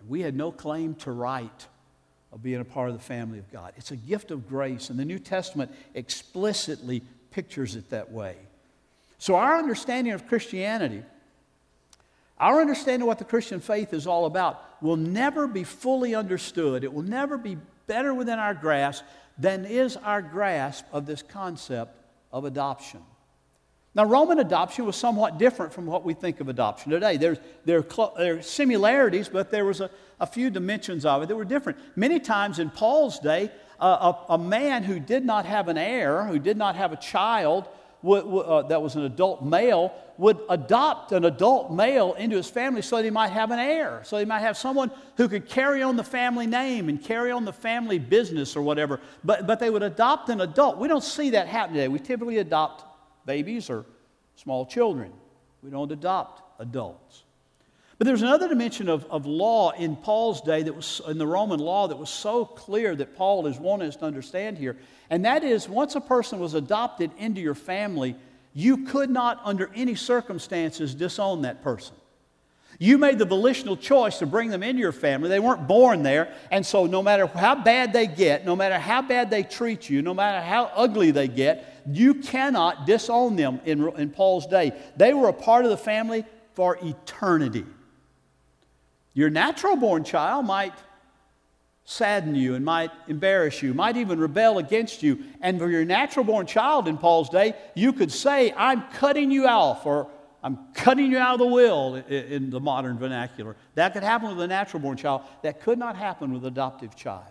And 0.00 0.08
we 0.08 0.22
had 0.22 0.34
no 0.34 0.50
claim 0.50 0.94
to 0.96 1.12
right 1.12 1.66
of 2.32 2.42
being 2.42 2.60
a 2.60 2.64
part 2.64 2.88
of 2.88 2.96
the 2.96 3.02
family 3.02 3.38
of 3.38 3.50
God. 3.52 3.74
It's 3.76 3.90
a 3.90 3.96
gift 3.96 4.30
of 4.30 4.48
grace, 4.48 4.88
and 4.90 4.98
the 4.98 5.04
New 5.04 5.18
Testament 5.18 5.70
explicitly 5.92 7.02
pictures 7.30 7.76
it 7.76 7.90
that 7.90 8.10
way. 8.10 8.36
So, 9.18 9.36
our 9.36 9.56
understanding 9.58 10.12
of 10.12 10.26
Christianity, 10.26 11.02
our 12.38 12.60
understanding 12.60 13.02
of 13.02 13.08
what 13.08 13.18
the 13.18 13.24
Christian 13.24 13.60
faith 13.60 13.92
is 13.92 14.06
all 14.06 14.26
about, 14.26 14.82
will 14.82 14.96
never 14.96 15.46
be 15.46 15.64
fully 15.64 16.14
understood. 16.14 16.82
It 16.82 16.92
will 16.92 17.02
never 17.02 17.38
be 17.38 17.56
better 17.86 18.14
within 18.14 18.38
our 18.38 18.54
grasp 18.54 19.04
than 19.38 19.64
is 19.64 19.96
our 19.96 20.22
grasp 20.22 20.84
of 20.92 21.06
this 21.06 21.22
concept 21.22 21.96
of 22.32 22.44
adoption. 22.44 23.00
Now, 23.94 24.04
Roman 24.04 24.40
adoption 24.40 24.86
was 24.86 24.96
somewhat 24.96 25.38
different 25.38 25.72
from 25.72 25.86
what 25.86 26.04
we 26.04 26.14
think 26.14 26.40
of 26.40 26.48
adoption 26.48 26.90
today. 26.90 27.16
There, 27.16 27.32
are 27.32 28.10
there 28.16 28.36
are 28.38 28.42
similarities, 28.42 29.28
but 29.28 29.52
there 29.52 29.64
was 29.64 29.80
a, 29.80 29.88
a, 30.18 30.26
few 30.26 30.50
dimensions 30.50 31.04
of 31.04 31.22
it 31.22 31.28
that 31.28 31.36
were 31.36 31.44
different. 31.44 31.78
Many 31.94 32.18
times 32.18 32.58
in 32.58 32.70
Paul's 32.70 33.20
day, 33.20 33.52
uh, 33.78 34.12
a, 34.28 34.34
a, 34.34 34.38
man 34.38 34.82
who 34.82 34.98
did 34.98 35.24
not 35.24 35.46
have 35.46 35.68
an 35.68 35.78
heir, 35.78 36.24
who 36.24 36.40
did 36.40 36.56
not 36.56 36.74
have 36.74 36.92
a 36.92 36.96
child 36.96 37.68
w- 38.02 38.22
w- 38.22 38.42
uh, 38.42 38.62
that 38.62 38.82
was 38.82 38.96
an 38.96 39.02
adult 39.02 39.44
male, 39.44 39.94
would 40.16 40.38
adopt 40.48 41.12
an 41.12 41.24
adult 41.24 41.72
male 41.72 42.14
into 42.14 42.36
his 42.36 42.48
family 42.48 42.82
so 42.82 42.96
that 42.96 43.04
he 43.04 43.10
might 43.10 43.30
have 43.30 43.50
an 43.50 43.58
heir, 43.58 44.00
so 44.04 44.16
he 44.16 44.24
might 44.24 44.40
have 44.40 44.56
someone 44.56 44.90
who 45.16 45.28
could 45.28 45.48
carry 45.48 45.82
on 45.82 45.96
the 45.96 46.04
family 46.04 46.46
name 46.46 46.88
and 46.88 47.02
carry 47.02 47.30
on 47.30 47.44
the 47.44 47.52
family 47.52 47.98
business 47.98 48.56
or 48.56 48.62
whatever. 48.62 49.00
But, 49.24 49.46
but 49.46 49.58
they 49.58 49.70
would 49.70 49.82
adopt 49.82 50.28
an 50.28 50.40
adult. 50.40 50.78
We 50.78 50.88
don't 50.88 51.02
see 51.02 51.30
that 51.30 51.48
happen 51.48 51.74
today. 51.74 51.88
We 51.88 51.98
typically 51.98 52.38
adopt 52.38 52.84
babies 53.26 53.70
or 53.70 53.86
small 54.36 54.66
children, 54.66 55.12
we 55.62 55.70
don't 55.70 55.90
adopt 55.90 56.42
adults. 56.60 57.24
But 57.96 58.08
there's 58.08 58.22
another 58.22 58.48
dimension 58.48 58.88
of, 58.88 59.04
of 59.06 59.24
law 59.24 59.70
in 59.70 59.94
Paul's 59.94 60.40
day 60.40 60.64
that 60.64 60.74
was 60.74 61.00
in 61.06 61.16
the 61.16 61.26
Roman 61.26 61.60
law 61.60 61.86
that 61.86 61.96
was 61.96 62.10
so 62.10 62.44
clear 62.44 62.96
that 62.96 63.16
Paul 63.16 63.46
is 63.46 63.58
wanting 63.58 63.88
us 63.88 63.96
to 63.96 64.04
understand 64.04 64.58
here. 64.58 64.76
And 65.10 65.24
that 65.24 65.44
is 65.44 65.68
once 65.68 65.94
a 65.94 66.00
person 66.00 66.40
was 66.40 66.54
adopted 66.54 67.12
into 67.18 67.40
your 67.40 67.54
family, 67.54 68.16
you 68.54 68.84
could 68.86 69.10
not, 69.10 69.40
under 69.44 69.70
any 69.74 69.96
circumstances, 69.96 70.94
disown 70.94 71.42
that 71.42 71.62
person. 71.62 71.96
You 72.78 72.98
made 72.98 73.18
the 73.18 73.24
volitional 73.24 73.76
choice 73.76 74.18
to 74.18 74.26
bring 74.26 74.48
them 74.48 74.62
into 74.62 74.80
your 74.80 74.92
family. 74.92 75.28
They 75.28 75.40
weren't 75.40 75.66
born 75.66 76.02
there. 76.02 76.34
And 76.50 76.64
so, 76.64 76.86
no 76.86 77.02
matter 77.02 77.26
how 77.26 77.56
bad 77.56 77.92
they 77.92 78.06
get, 78.06 78.44
no 78.44 78.56
matter 78.56 78.78
how 78.78 79.02
bad 79.02 79.30
they 79.30 79.42
treat 79.42 79.88
you, 79.90 80.02
no 80.02 80.14
matter 80.14 80.44
how 80.44 80.70
ugly 80.74 81.10
they 81.10 81.28
get, 81.28 81.82
you 81.90 82.14
cannot 82.14 82.86
disown 82.86 83.36
them 83.36 83.60
in, 83.64 83.88
in 83.96 84.10
Paul's 84.10 84.46
day. 84.46 84.72
They 84.96 85.14
were 85.14 85.28
a 85.28 85.32
part 85.32 85.64
of 85.64 85.70
the 85.70 85.76
family 85.76 86.24
for 86.54 86.78
eternity. 86.82 87.64
Your 89.12 89.30
natural 89.30 89.76
born 89.76 90.02
child 90.02 90.46
might 90.46 90.74
sadden 91.84 92.34
you 92.34 92.54
and 92.54 92.64
might 92.64 92.90
embarrass 93.08 93.62
you, 93.62 93.74
might 93.74 93.96
even 93.96 94.18
rebel 94.18 94.58
against 94.58 95.02
you. 95.02 95.24
And 95.40 95.58
for 95.58 95.68
your 95.68 95.84
natural 95.84 96.24
born 96.24 96.46
child 96.46 96.88
in 96.88 96.96
Paul's 96.96 97.28
day, 97.28 97.54
you 97.74 97.92
could 97.92 98.10
say, 98.10 98.52
I'm 98.56 98.82
cutting 98.92 99.30
you 99.30 99.46
off, 99.46 99.84
or 99.84 100.08
I'm 100.42 100.58
cutting 100.74 101.10
you 101.10 101.18
out 101.18 101.34
of 101.34 101.40
the 101.40 101.46
will 101.46 101.96
in 101.96 102.50
the 102.50 102.60
modern 102.60 102.98
vernacular. 102.98 103.56
That 103.74 103.92
could 103.92 104.02
happen 104.02 104.28
with 104.30 104.40
a 104.40 104.46
natural 104.46 104.80
born 104.82 104.96
child. 104.96 105.22
That 105.42 105.60
could 105.60 105.78
not 105.78 105.96
happen 105.96 106.32
with 106.32 106.42
an 106.42 106.48
adoptive 106.48 106.96
child. 106.96 107.24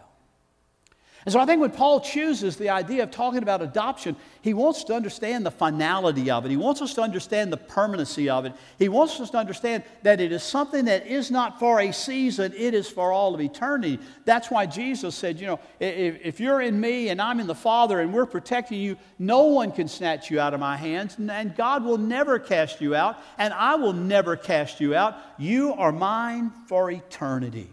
And 1.26 1.32
so 1.32 1.40
I 1.40 1.46
think 1.46 1.62
when 1.62 1.72
Paul 1.72 2.02
chooses 2.02 2.58
the 2.58 2.70
idea 2.70 3.04
of 3.04 3.12
talking 3.12 3.42
about 3.42 3.62
adoption, 3.62 4.16
he 4.42 4.54
wants 4.54 4.84
to 4.86 4.94
understand 4.94 5.46
the 5.46 5.52
finality 5.52 6.30
of 6.30 6.46
it. 6.46 6.50
He 6.50 6.58
wants 6.58 6.82
us 6.82 6.94
to 6.96 7.02
understand 7.02 7.54
the 7.54 7.58
permanency 7.58 8.30
of 8.30 8.46
it. 8.46 8.54
He 8.78 8.90
wants 8.90 9.20
us 9.22 9.30
to 9.30 9.38
understand 9.38 9.84
that 10.02 10.20
it 10.20 10.34
is 10.34 10.44
something 10.44 10.86
that 10.86 11.08
is 11.08 11.32
not 11.32 11.60
for 11.60 11.80
a 11.80 11.94
season, 11.94 12.54
it 12.58 12.74
is 12.74 12.90
for 12.90 13.14
all 13.14 13.34
of 13.34 13.40
eternity. 13.40 14.00
That's 14.26 14.52
why 14.52 14.66
Jesus 14.66 15.16
said, 15.16 15.40
you 15.40 15.48
know, 15.48 15.60
if, 15.80 16.20
if 16.22 16.40
you're 16.42 16.60
in 16.60 16.80
me 16.80 17.08
and 17.08 17.22
I'm 17.22 17.40
in 17.40 17.48
the 17.48 17.56
Father 17.56 18.02
and 18.02 18.14
we're 18.14 18.26
protecting 18.26 18.82
you, 18.82 18.98
no 19.18 19.44
one 19.44 19.72
can 19.72 19.88
snatch 19.88 20.30
you 20.30 20.42
out 20.42 20.54
of 20.54 20.60
my 20.60 20.76
hands, 20.76 21.16
and 21.18 21.56
God 21.56 21.86
will 21.86 21.98
never 21.98 22.38
cast 22.38 22.82
you 22.82 22.96
out, 22.96 23.18
and 23.38 23.54
I 23.54 23.76
will 23.76 23.94
never 23.94 24.36
cast 24.36 24.82
you 24.82 24.94
out. 24.94 25.16
You 25.38 25.74
are 25.74 25.94
mine 25.94 26.52
for 26.68 26.92
eternity. 26.92 27.70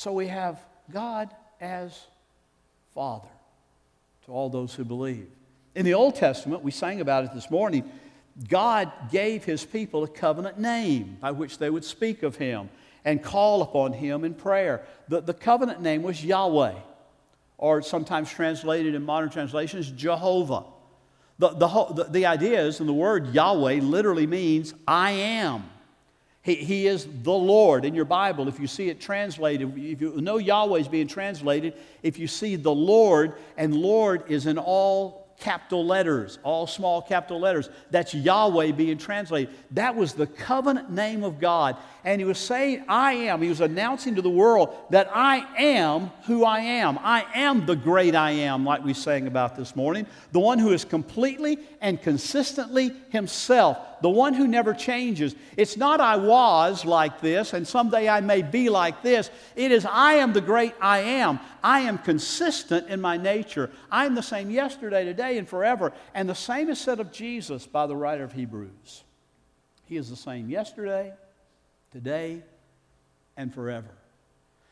So 0.00 0.14
we 0.14 0.28
have 0.28 0.58
God 0.90 1.28
as 1.60 2.06
Father 2.94 3.28
to 4.24 4.32
all 4.32 4.48
those 4.48 4.74
who 4.74 4.82
believe. 4.82 5.26
In 5.74 5.84
the 5.84 5.92
Old 5.92 6.14
Testament, 6.14 6.62
we 6.62 6.70
sang 6.70 7.02
about 7.02 7.24
it 7.24 7.34
this 7.34 7.50
morning, 7.50 7.84
God 8.48 8.90
gave 9.12 9.44
his 9.44 9.62
people 9.62 10.02
a 10.02 10.08
covenant 10.08 10.58
name 10.58 11.18
by 11.20 11.32
which 11.32 11.58
they 11.58 11.68
would 11.68 11.84
speak 11.84 12.22
of 12.22 12.36
him 12.36 12.70
and 13.04 13.22
call 13.22 13.60
upon 13.60 13.92
him 13.92 14.24
in 14.24 14.32
prayer. 14.32 14.86
The, 15.08 15.20
the 15.20 15.34
covenant 15.34 15.82
name 15.82 16.02
was 16.02 16.24
Yahweh, 16.24 16.76
or 17.58 17.82
sometimes 17.82 18.30
translated 18.30 18.94
in 18.94 19.04
modern 19.04 19.28
translations, 19.28 19.90
Jehovah. 19.90 20.64
The, 21.38 21.50
the, 21.50 21.68
the, 21.94 22.04
the 22.04 22.24
idea 22.24 22.62
is, 22.62 22.80
and 22.80 22.88
the 22.88 22.94
word 22.94 23.34
Yahweh 23.34 23.80
literally 23.82 24.26
means 24.26 24.72
I 24.88 25.10
am. 25.10 25.64
He, 26.42 26.54
he 26.54 26.86
is 26.86 27.06
the 27.22 27.32
Lord. 27.32 27.84
In 27.84 27.94
your 27.94 28.06
Bible, 28.06 28.48
if 28.48 28.58
you 28.58 28.66
see 28.66 28.88
it 28.88 29.00
translated, 29.00 29.76
if 29.76 30.00
you 30.00 30.20
know 30.20 30.38
Yahweh 30.38 30.78
is 30.78 30.88
being 30.88 31.06
translated, 31.06 31.74
if 32.02 32.18
you 32.18 32.26
see 32.26 32.56
the 32.56 32.74
Lord, 32.74 33.34
and 33.58 33.74
Lord 33.74 34.24
is 34.30 34.46
in 34.46 34.56
all 34.56 35.19
capital 35.40 35.84
letters, 35.84 36.38
all 36.42 36.66
small 36.66 37.02
capital 37.02 37.40
letters. 37.40 37.68
That's 37.90 38.14
Yahweh 38.14 38.72
being 38.72 38.98
translated. 38.98 39.54
That 39.72 39.96
was 39.96 40.12
the 40.12 40.26
covenant 40.26 40.90
name 40.90 41.24
of 41.24 41.40
God. 41.40 41.76
And 42.04 42.20
he 42.20 42.24
was 42.24 42.38
saying, 42.38 42.84
I 42.88 43.12
am. 43.12 43.42
He 43.42 43.48
was 43.48 43.60
announcing 43.60 44.14
to 44.14 44.22
the 44.22 44.30
world 44.30 44.74
that 44.90 45.10
I 45.12 45.46
am 45.58 46.10
who 46.26 46.44
I 46.44 46.60
am. 46.60 46.98
I 47.02 47.26
am 47.34 47.66
the 47.66 47.76
great 47.76 48.14
I 48.14 48.30
am, 48.30 48.64
like 48.64 48.84
we 48.84 48.94
sang 48.94 49.26
about 49.26 49.56
this 49.56 49.76
morning. 49.76 50.06
The 50.32 50.40
one 50.40 50.58
who 50.58 50.72
is 50.72 50.84
completely 50.84 51.58
and 51.80 52.00
consistently 52.00 52.92
himself, 53.10 53.78
the 54.00 54.08
one 54.08 54.32
who 54.32 54.46
never 54.46 54.72
changes. 54.72 55.34
It's 55.56 55.76
not 55.76 56.00
I 56.00 56.16
was 56.16 56.84
like 56.84 57.20
this 57.20 57.52
and 57.52 57.66
someday 57.68 58.08
I 58.08 58.20
may 58.20 58.42
be 58.42 58.70
like 58.70 59.02
this. 59.02 59.30
It 59.56 59.72
is 59.72 59.84
I 59.84 60.14
am 60.14 60.32
the 60.32 60.40
great 60.40 60.74
I 60.80 61.00
am. 61.00 61.38
I 61.62 61.80
am 61.80 61.98
consistent 61.98 62.88
in 62.88 63.00
my 63.00 63.16
nature. 63.16 63.70
I 63.90 64.06
am 64.06 64.14
the 64.14 64.22
same 64.22 64.50
yesterday, 64.50 65.04
today, 65.04 65.29
and 65.38 65.48
forever. 65.48 65.92
And 66.14 66.28
the 66.28 66.34
same 66.34 66.68
is 66.68 66.80
said 66.80 67.00
of 67.00 67.12
Jesus 67.12 67.66
by 67.66 67.86
the 67.86 67.96
writer 67.96 68.24
of 68.24 68.32
Hebrews. 68.32 69.04
He 69.86 69.96
is 69.96 70.08
the 70.08 70.16
same 70.16 70.48
yesterday, 70.48 71.12
today, 71.90 72.42
and 73.36 73.52
forever. 73.52 73.90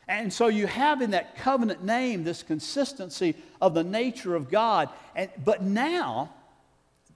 And 0.07 0.33
so 0.33 0.49
you 0.49 0.67
have 0.67 1.03
in 1.03 1.11
that 1.11 1.37
covenant 1.37 1.85
name 1.85 2.25
this 2.25 2.43
consistency 2.43 3.35
of 3.61 3.75
the 3.75 3.85
nature 3.85 4.35
of 4.35 4.51
God. 4.51 4.89
And, 5.15 5.31
but 5.45 5.63
now, 5.63 6.33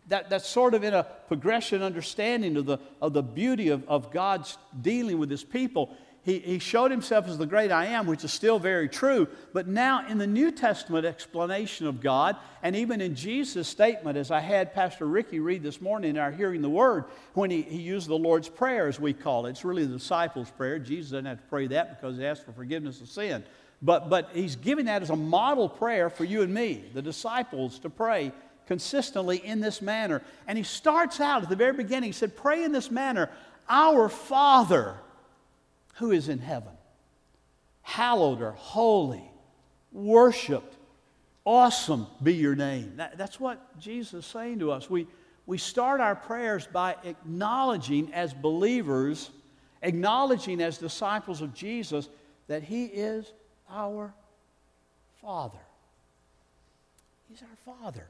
that, 0.08 0.28
that's 0.28 0.48
sort 0.48 0.74
of 0.74 0.84
in 0.84 0.92
a 0.92 1.04
progression 1.28 1.82
understanding 1.82 2.56
of 2.56 2.66
the, 2.66 2.78
of 3.00 3.14
the 3.14 3.22
beauty 3.22 3.68
of, 3.68 3.88
of 3.88 4.10
God's 4.10 4.58
dealing 4.80 5.18
with 5.18 5.30
his 5.30 5.44
people 5.44 5.96
he, 6.24 6.38
he 6.38 6.58
showed 6.60 6.92
himself 6.92 7.26
as 7.26 7.36
the 7.36 7.46
great 7.46 7.72
I 7.72 7.86
am, 7.86 8.06
which 8.06 8.22
is 8.22 8.32
still 8.32 8.60
very 8.60 8.88
true. 8.88 9.26
But 9.52 9.66
now, 9.66 10.06
in 10.06 10.18
the 10.18 10.26
New 10.26 10.52
Testament 10.52 11.04
explanation 11.04 11.88
of 11.88 12.00
God, 12.00 12.36
and 12.62 12.76
even 12.76 13.00
in 13.00 13.16
Jesus' 13.16 13.66
statement, 13.66 14.16
as 14.16 14.30
I 14.30 14.38
had 14.38 14.72
Pastor 14.72 15.06
Ricky 15.06 15.40
read 15.40 15.64
this 15.64 15.80
morning 15.80 16.10
in 16.10 16.18
our 16.18 16.30
Hearing 16.30 16.62
the 16.62 16.70
Word, 16.70 17.06
when 17.34 17.50
he, 17.50 17.62
he 17.62 17.78
used 17.78 18.06
the 18.06 18.14
Lord's 18.14 18.48
Prayer, 18.48 18.86
as 18.86 19.00
we 19.00 19.12
call 19.12 19.46
it, 19.46 19.50
it's 19.50 19.64
really 19.64 19.84
the 19.84 19.94
disciples' 19.94 20.48
prayer. 20.50 20.78
Jesus 20.78 21.10
doesn't 21.10 21.24
have 21.24 21.38
to 21.38 21.46
pray 21.48 21.66
that 21.66 22.00
because 22.00 22.16
he 22.16 22.24
asked 22.24 22.44
for 22.44 22.52
forgiveness 22.52 23.00
of 23.00 23.08
sin. 23.08 23.42
But, 23.82 24.08
but 24.08 24.30
he's 24.32 24.54
giving 24.54 24.84
that 24.84 25.02
as 25.02 25.10
a 25.10 25.16
model 25.16 25.68
prayer 25.68 26.08
for 26.08 26.22
you 26.22 26.42
and 26.42 26.54
me, 26.54 26.84
the 26.94 27.02
disciples, 27.02 27.80
to 27.80 27.90
pray 27.90 28.30
consistently 28.68 29.38
in 29.38 29.58
this 29.58 29.82
manner. 29.82 30.22
And 30.46 30.56
he 30.56 30.62
starts 30.62 31.18
out 31.20 31.42
at 31.42 31.48
the 31.48 31.56
very 31.56 31.72
beginning, 31.72 32.10
he 32.10 32.12
said, 32.12 32.36
Pray 32.36 32.62
in 32.62 32.70
this 32.70 32.92
manner, 32.92 33.28
Our 33.68 34.08
Father 34.08 34.94
who 35.92 36.10
is 36.10 36.28
in 36.28 36.38
heaven. 36.38 36.72
Hallowed 37.82 38.40
or 38.40 38.52
holy, 38.52 39.30
worshiped, 39.90 40.76
awesome 41.44 42.06
be 42.22 42.34
your 42.34 42.54
name. 42.54 42.94
That, 42.96 43.18
that's 43.18 43.40
what 43.40 43.78
Jesus 43.78 44.24
is 44.24 44.26
saying 44.26 44.60
to 44.60 44.70
us. 44.70 44.88
We, 44.88 45.06
we 45.46 45.58
start 45.58 46.00
our 46.00 46.14
prayers 46.14 46.66
by 46.72 46.96
acknowledging 47.04 48.12
as 48.14 48.32
believers, 48.32 49.30
acknowledging 49.82 50.60
as 50.60 50.78
disciples 50.78 51.42
of 51.42 51.54
Jesus 51.54 52.08
that 52.46 52.62
He 52.62 52.84
is 52.86 53.32
our 53.68 54.14
Father. 55.20 55.58
He's 57.28 57.42
our 57.42 57.74
Father. 57.76 58.08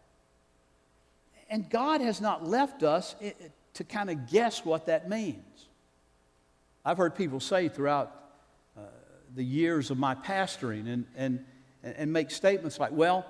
And 1.48 1.68
God 1.68 2.00
has 2.00 2.20
not 2.20 2.46
left 2.46 2.82
us 2.82 3.14
eh, 3.20 3.32
eh, 3.40 3.48
to 3.74 3.84
kind 3.84 4.10
of 4.10 4.30
guess 4.30 4.64
what 4.64 4.86
that 4.86 5.08
means. 5.08 5.68
I've 6.84 6.98
heard 6.98 7.14
people 7.14 7.38
say 7.40 7.68
throughout 7.68 8.12
uh, 8.76 8.80
the 9.34 9.44
years 9.44 9.90
of 9.90 9.98
my 9.98 10.14
pastoring 10.14 10.92
and, 10.92 11.04
and, 11.16 11.44
and 11.82 12.12
make 12.12 12.30
statements 12.30 12.80
like, 12.80 12.90
well, 12.92 13.24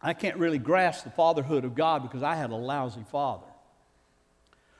I 0.00 0.12
can't 0.12 0.36
really 0.36 0.58
grasp 0.58 1.04
the 1.04 1.10
fatherhood 1.10 1.64
of 1.64 1.74
God 1.74 2.02
because 2.02 2.22
I 2.22 2.36
had 2.36 2.50
a 2.50 2.56
lousy 2.56 3.04
father. 3.10 3.46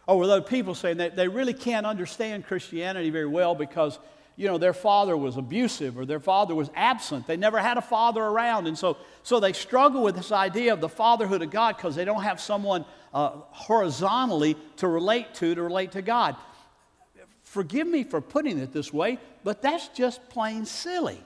Or 0.07 0.19
with 0.19 0.31
other 0.31 0.43
people 0.43 0.75
saying 0.75 0.99
that 0.99 1.17
they 1.17 1.28
really 1.28 1.55
can't 1.55 1.87
understand 1.87 2.47
Christianity 2.47 3.11
very 3.11 3.26
well 3.26 3.55
because, 3.55 3.99
you 4.37 4.47
know, 4.47 4.57
their 4.57 4.73
father 4.73 5.17
was 5.17 5.37
abusive 5.37 5.99
or 5.99 6.07
their 6.07 6.21
father 6.21 6.55
was 6.55 6.71
absent. 6.75 7.26
They 7.26 7.37
never 7.37 7.59
had 7.59 7.76
a 7.76 7.83
father 7.83 8.23
around. 8.23 8.67
And 8.67 8.78
so, 8.78 8.97
so 9.23 9.40
they 9.40 9.52
struggle 9.52 10.02
with 10.02 10.17
this 10.17 10.33
idea 10.33 10.73
of 10.73 10.81
the 10.81 10.88
fatherhood 10.88 11.43
of 11.43 11.50
God 11.50 11.76
because 11.76 11.95
they 11.95 12.05
don't 12.05 12.23
have 12.23 12.40
someone 12.40 12.85
uh, 13.12 13.31
horizontally 13.50 14.57
to 14.76 14.88
relate 14.88 15.35
to, 15.35 15.55
to 15.55 15.62
relate 15.62 15.93
to 15.93 16.02
God. 16.02 16.37
Forgive 17.49 17.87
me 17.87 18.05
for 18.05 18.21
putting 18.21 18.59
it 18.59 18.75
this 18.75 18.93
way, 18.93 19.19
but 19.43 19.62
that's 19.62 19.88
just 19.88 20.28
plain 20.28 20.67
silly. 20.67 21.19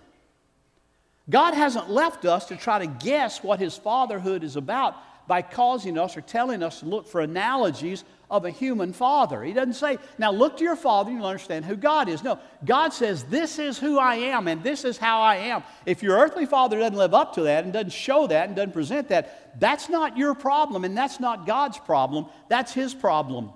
God 1.28 1.54
hasn't 1.54 1.90
left 1.90 2.24
us 2.24 2.46
to 2.46 2.56
try 2.56 2.78
to 2.78 2.86
guess 2.86 3.42
what 3.42 3.58
his 3.58 3.76
fatherhood 3.76 4.44
is 4.44 4.54
about, 4.54 4.94
by 5.26 5.42
causing 5.42 5.98
us 5.98 6.16
or 6.16 6.20
telling 6.20 6.62
us 6.62 6.80
to 6.80 6.86
look 6.86 7.06
for 7.06 7.20
analogies 7.20 8.04
of 8.30 8.44
a 8.44 8.50
human 8.50 8.92
father. 8.92 9.42
He 9.42 9.52
doesn't 9.52 9.74
say, 9.74 9.98
now 10.16 10.30
look 10.30 10.58
to 10.58 10.64
your 10.64 10.76
father 10.76 11.10
and 11.10 11.18
you'll 11.18 11.28
understand 11.28 11.64
who 11.64 11.76
God 11.76 12.08
is. 12.08 12.22
No, 12.22 12.38
God 12.64 12.92
says, 12.92 13.24
this 13.24 13.58
is 13.58 13.78
who 13.78 13.98
I 13.98 14.16
am 14.16 14.46
and 14.46 14.62
this 14.62 14.84
is 14.84 14.98
how 14.98 15.20
I 15.20 15.36
am. 15.36 15.62
If 15.86 16.02
your 16.02 16.18
earthly 16.18 16.46
father 16.46 16.78
doesn't 16.78 16.96
live 16.96 17.14
up 17.14 17.34
to 17.34 17.42
that 17.42 17.64
and 17.64 17.72
doesn't 17.72 17.92
show 17.92 18.26
that 18.28 18.48
and 18.48 18.56
doesn't 18.56 18.72
present 18.72 19.08
that, 19.08 19.58
that's 19.60 19.88
not 19.88 20.16
your 20.16 20.34
problem 20.34 20.84
and 20.84 20.96
that's 20.96 21.18
not 21.18 21.46
God's 21.46 21.78
problem. 21.78 22.26
That's 22.48 22.72
his 22.72 22.94
problem. 22.94 23.50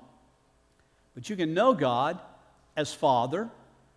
But 1.15 1.29
you 1.29 1.37
can 1.37 1.55
know 1.55 1.75
God 1.75 2.21
as 2.77 2.93
Father. 2.93 3.49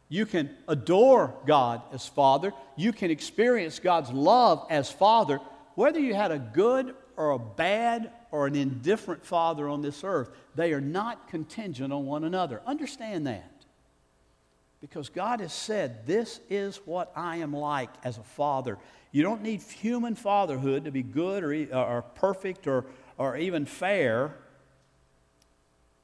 You 0.07 0.25
can 0.25 0.49
adore 0.67 1.35
God 1.45 1.81
as 1.93 2.07
Father. 2.07 2.51
You 2.75 2.91
can 2.91 3.11
experience 3.11 3.79
God's 3.79 4.11
love 4.11 4.65
as 4.69 4.91
Father, 4.91 5.39
whether 5.75 5.99
you 5.99 6.13
had 6.13 6.31
a 6.31 6.39
good 6.39 6.95
or 7.15 7.31
a 7.31 7.39
bad 7.39 8.11
or 8.31 8.47
an 8.47 8.55
indifferent 8.55 9.25
father 9.25 9.67
on 9.67 9.81
this 9.81 10.03
earth. 10.03 10.29
They 10.55 10.73
are 10.73 10.81
not 10.81 11.27
contingent 11.27 11.93
on 11.93 12.05
one 12.05 12.23
another. 12.23 12.61
Understand 12.65 13.27
that. 13.27 13.51
Because 14.81 15.09
God 15.09 15.41
has 15.41 15.53
said, 15.53 16.07
This 16.07 16.39
is 16.49 16.77
what 16.85 17.11
I 17.15 17.37
am 17.37 17.53
like 17.53 17.89
as 18.03 18.17
a 18.17 18.23
father. 18.23 18.77
You 19.11 19.23
don't 19.23 19.41
need 19.41 19.61
human 19.61 20.15
fatherhood 20.15 20.85
to 20.85 20.91
be 20.91 21.03
good 21.03 21.43
or, 21.43 21.75
or 21.75 22.01
perfect 22.15 22.67
or, 22.67 22.85
or 23.17 23.35
even 23.35 23.65
fair 23.65 24.35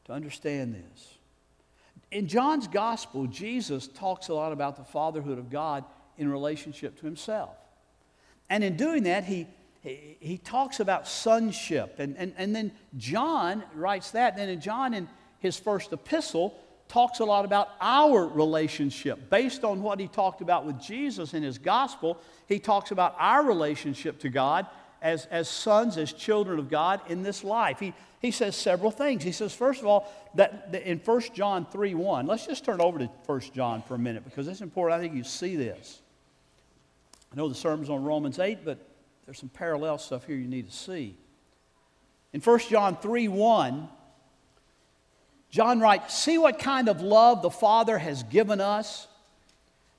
to 0.05 0.11
understand 0.11 0.75
this. 0.75 1.14
In 2.15 2.29
John's 2.29 2.69
gospel, 2.69 3.27
Jesus 3.27 3.89
talks 3.89 4.29
a 4.29 4.33
lot 4.33 4.53
about 4.53 4.77
the 4.77 4.85
fatherhood 4.85 5.37
of 5.37 5.49
God 5.49 5.83
in 6.17 6.31
relationship 6.31 6.97
to 7.01 7.05
himself. 7.05 7.57
And 8.49 8.63
in 8.63 8.77
doing 8.77 9.03
that, 9.03 9.25
he, 9.25 9.47
he, 9.81 10.15
he 10.21 10.37
talks 10.37 10.79
about 10.79 11.09
sonship. 11.09 11.95
And, 11.99 12.15
and, 12.17 12.33
and 12.37 12.55
then 12.55 12.71
John 12.95 13.65
writes 13.73 14.11
that. 14.11 14.39
And 14.39 14.49
then 14.49 14.61
John, 14.61 14.93
in 14.93 15.09
his 15.39 15.57
first 15.57 15.91
epistle, 15.91 16.57
talks 16.87 17.19
a 17.19 17.25
lot 17.25 17.43
about 17.43 17.71
our 17.81 18.25
relationship. 18.25 19.29
Based 19.29 19.65
on 19.65 19.81
what 19.81 19.99
he 19.99 20.07
talked 20.07 20.39
about 20.39 20.65
with 20.65 20.79
Jesus 20.79 21.33
in 21.33 21.43
his 21.43 21.57
gospel, 21.57 22.17
he 22.47 22.59
talks 22.59 22.91
about 22.91 23.13
our 23.19 23.43
relationship 23.43 24.19
to 24.19 24.29
God 24.29 24.67
as, 25.05 25.27
as 25.27 25.47
sons, 25.47 25.97
as 25.97 26.11
children 26.11 26.57
of 26.57 26.67
God 26.67 26.99
in 27.07 27.21
this 27.21 27.43
life. 27.43 27.79
He, 27.79 27.93
he 28.19 28.31
says 28.31 28.55
several 28.55 28.89
things. 28.89 29.23
He 29.23 29.31
says, 29.31 29.53
first 29.53 29.79
of 29.79 29.85
all, 29.85 30.11
that, 30.33 30.81
in 30.83 30.97
1 30.97 31.21
John 31.35 31.67
3 31.67 31.93
1, 31.93 32.25
let's 32.25 32.47
just 32.47 32.65
turn 32.65 32.81
over 32.81 32.97
to 32.97 33.05
1 33.27 33.41
John 33.53 33.83
for 33.83 33.93
a 33.93 33.99
minute 33.99 34.25
because 34.25 34.47
it's 34.47 34.61
important. 34.61 34.99
I 34.99 35.03
think 35.03 35.13
you 35.13 35.23
see 35.23 35.55
this. 35.55 36.01
I 37.31 37.35
know 37.35 37.47
the 37.47 37.53
sermon's 37.53 37.91
on 37.91 38.03
Romans 38.03 38.39
8, 38.39 38.65
but 38.65 38.79
there's 39.25 39.37
some 39.37 39.49
parallel 39.49 39.99
stuff 39.99 40.25
here 40.25 40.37
you 40.37 40.47
need 40.47 40.71
to 40.71 40.75
see. 40.75 41.15
In 42.33 42.41
1 42.41 42.59
John 42.61 42.97
3 42.97 43.27
1, 43.27 43.87
John 45.51 45.79
writes, 45.81 46.17
See 46.17 46.39
what 46.39 46.57
kind 46.57 46.89
of 46.89 47.01
love 47.01 47.43
the 47.43 47.51
Father 47.51 47.99
has 47.99 48.23
given 48.23 48.59
us, 48.59 49.07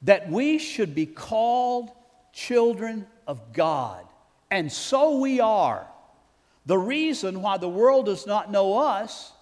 that 0.02 0.28
we 0.28 0.58
should 0.58 0.96
be 0.96 1.06
called 1.06 1.92
children 2.32 3.06
of 3.28 3.52
God. 3.52 4.04
And 4.50 4.70
so 4.70 5.18
we 5.18 5.40
are. 5.40 5.86
The 6.66 6.78
reason 6.78 7.42
why 7.42 7.58
the 7.58 7.68
world 7.68 8.06
does 8.06 8.26
not 8.26 8.50
know 8.50 8.78
us 8.78 9.32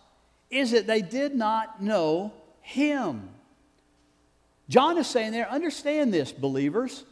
is 0.50 0.70
that 0.72 0.86
they 0.86 1.02
did 1.02 1.34
not 1.34 1.82
know 1.82 2.32
Him. 2.60 3.28
John 4.68 4.98
is 4.98 5.06
saying 5.06 5.32
there, 5.32 5.48
understand 5.48 6.12
this, 6.12 6.32
believers. 6.32 7.04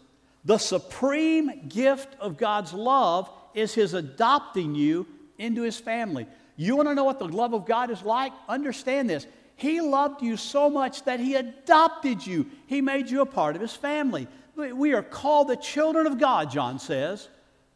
The 0.45 0.59
supreme 0.59 1.69
gift 1.69 2.17
of 2.21 2.37
God's 2.37 2.73
love 2.73 3.31
is 3.55 3.75
His 3.75 3.95
adopting 3.95 4.75
you 4.75 5.07
into 5.39 5.63
His 5.63 5.79
family. 5.79 6.27
You 6.57 6.77
want 6.77 6.89
to 6.89 6.95
know 6.95 7.05
what 7.05 7.19
the 7.19 7.29
love 7.29 7.55
of 7.55 7.67
God 7.67 7.91
is 7.91 8.03
like? 8.03 8.33
Understand 8.49 9.09
this. 9.09 9.27
He 9.57 9.81
loved 9.81 10.23
you 10.23 10.37
so 10.37 10.69
much 10.69 11.05
that 11.05 11.21
He 11.21 11.35
adopted 11.35 12.27
you, 12.27 12.47
He 12.67 12.81
made 12.81 13.11
you 13.11 13.21
a 13.23 13.27
part 13.27 13.55
of 13.55 13.63
His 13.63 13.75
family. 13.75 14.29
We 14.57 14.93
are 14.93 15.03
called 15.03 15.49
the 15.49 15.57
children 15.57 16.07
of 16.07 16.19
God, 16.19 16.51
John 16.51 16.79
says 16.79 17.29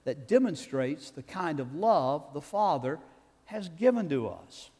that 0.06 0.28
demonstrates 0.28 1.10
the 1.10 1.22
kind 1.22 1.58
of 1.58 1.74
love 1.74 2.32
the 2.32 2.40
Father 2.40 3.00
has 3.46 3.68
given 3.68 4.08
to 4.08 4.28
us. 4.28 4.70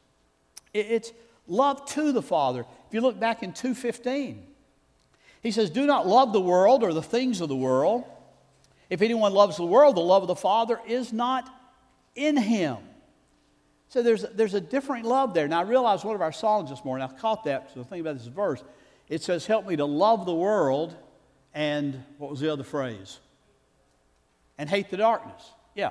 It's 0.73 1.13
love 1.49 1.85
to 1.91 2.13
the 2.13 2.23
Father. 2.23 2.65
If 2.87 2.95
you 2.95 3.01
look 3.01 3.19
back 3.19 3.43
in 3.43 3.53
2:15, 3.53 4.47
he 5.43 5.51
says, 5.51 5.69
"Do 5.69 5.85
not 5.85 6.07
love 6.07 6.33
the 6.33 6.41
world 6.41 6.85
or 6.85 6.93
the 6.93 7.03
things 7.03 7.41
of 7.41 7.49
the 7.49 7.57
world. 7.57 8.05
If 8.89 9.03
anyone 9.03 9.35
loves 9.35 9.57
the 9.57 9.67
world, 9.67 9.97
the 9.97 10.01
love 10.01 10.23
of 10.23 10.29
the 10.29 10.37
Father 10.37 10.81
is 10.87 11.13
not 11.13 11.53
in 12.15 12.37
him." 12.37 12.79
So 13.89 14.03
there's, 14.03 14.23
there's 14.23 14.55
a 14.55 14.61
different 14.61 15.07
love 15.07 15.35
there. 15.35 15.49
Now 15.49 15.59
I 15.59 15.63
realized 15.63 16.05
one 16.05 16.15
of 16.15 16.23
our 16.23 16.33
songs 16.33 16.71
this 16.71 16.85
morning, 16.85 17.09
I 17.09 17.13
caught 17.19 17.45
that, 17.45 17.71
so 17.75 17.83
think 17.83 18.01
about 18.01 18.19
this 18.19 18.27
verse. 18.27 18.63
It 19.09 19.25
says, 19.25 19.47
Help 19.47 19.67
me 19.67 19.75
to 19.75 19.87
love 19.87 20.25
the 20.25 20.35
world 20.35 20.95
and 21.53 22.05
what 22.19 22.31
was 22.31 22.41
the 22.41 22.53
other 22.53 22.65
phrase? 22.65 23.19
And 24.59 24.69
hate 24.69 24.91
the 24.91 24.97
darkness. 24.97 25.51
Yeah, 25.75 25.91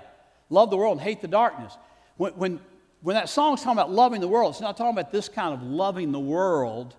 love 0.50 0.70
the 0.70 0.78
world 0.78 0.98
and 0.98 1.02
hate 1.02 1.22
the 1.22 1.28
darkness. 1.28 1.78
When, 2.18 2.34
when, 2.34 2.60
when 3.02 3.16
that 3.16 3.30
song's 3.30 3.62
talking 3.62 3.78
about 3.78 3.92
loving 3.92 4.22
the 4.22 4.28
world, 4.28 4.54
it's 4.54 4.62
not 4.62 4.78
talking 4.78 4.98
about 4.98 5.12
this 5.12 5.30
kind 5.30 5.54
of 5.54 5.62
loving 5.62 6.12
the 6.12 6.20
world 6.20 6.96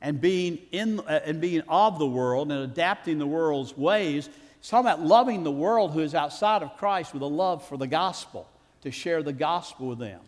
and 0.00 0.20
being, 0.20 0.58
in, 0.72 1.00
uh, 1.00 1.20
and 1.24 1.40
being 1.40 1.62
of 1.68 1.98
the 1.98 2.06
world 2.06 2.50
and 2.50 2.60
adapting 2.60 3.18
the 3.18 3.26
world's 3.26 3.76
ways. 3.76 4.28
It's 4.58 4.68
talking 4.68 4.86
about 4.86 5.00
loving 5.00 5.44
the 5.44 5.52
world 5.52 5.92
who 5.92 6.00
is 6.00 6.14
outside 6.14 6.62
of 6.62 6.76
Christ 6.76 7.12
with 7.12 7.22
a 7.22 7.26
love 7.26 7.66
for 7.66 7.76
the 7.76 7.86
gospel, 7.86 8.48
to 8.82 8.90
share 8.90 9.22
the 9.22 9.32
gospel 9.32 9.88
with 9.88 9.98
them. 9.98 10.20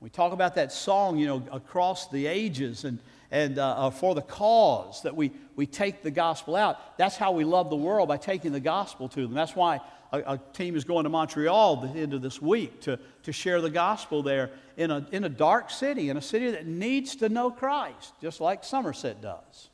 We 0.00 0.10
talk 0.10 0.32
about 0.32 0.54
that 0.56 0.72
song, 0.72 1.18
you 1.18 1.26
know, 1.26 1.42
across 1.52 2.08
the 2.08 2.26
ages 2.26 2.84
and, 2.84 2.98
and 3.32 3.58
uh, 3.58 3.86
uh, 3.86 3.90
for 3.90 4.14
the 4.14 4.22
cause 4.22 5.02
that 5.02 5.16
we, 5.16 5.32
we 5.56 5.66
take 5.66 6.02
the 6.02 6.10
gospel 6.10 6.54
out. 6.54 6.98
That's 6.98 7.16
how 7.16 7.32
we 7.32 7.44
love 7.44 7.70
the 7.70 7.76
world 7.76 8.08
by 8.08 8.18
taking 8.18 8.52
the 8.52 8.60
gospel 8.60 9.08
to 9.08 9.22
them. 9.22 9.32
That's 9.32 9.56
why 9.56 9.80
a, 10.12 10.34
a, 10.34 10.40
team 10.52 10.76
is 10.76 10.84
going 10.84 11.04
to 11.04 11.10
Montreal 11.10 11.82
at 11.82 11.94
the 11.94 12.00
end 12.00 12.12
of 12.12 12.20
this 12.20 12.42
week 12.42 12.82
to, 12.82 12.98
to 13.22 13.32
share 13.32 13.62
the 13.62 13.70
gospel 13.70 14.22
there 14.22 14.50
in 14.76 14.90
a, 14.90 15.06
in 15.12 15.24
a 15.24 15.30
dark 15.30 15.70
city, 15.70 16.10
in 16.10 16.18
a 16.18 16.22
city 16.22 16.50
that 16.50 16.66
needs 16.66 17.16
to 17.16 17.30
know 17.30 17.50
Christ, 17.50 18.12
just 18.20 18.38
like 18.38 18.64
Somerset 18.64 19.22
does. 19.22 19.70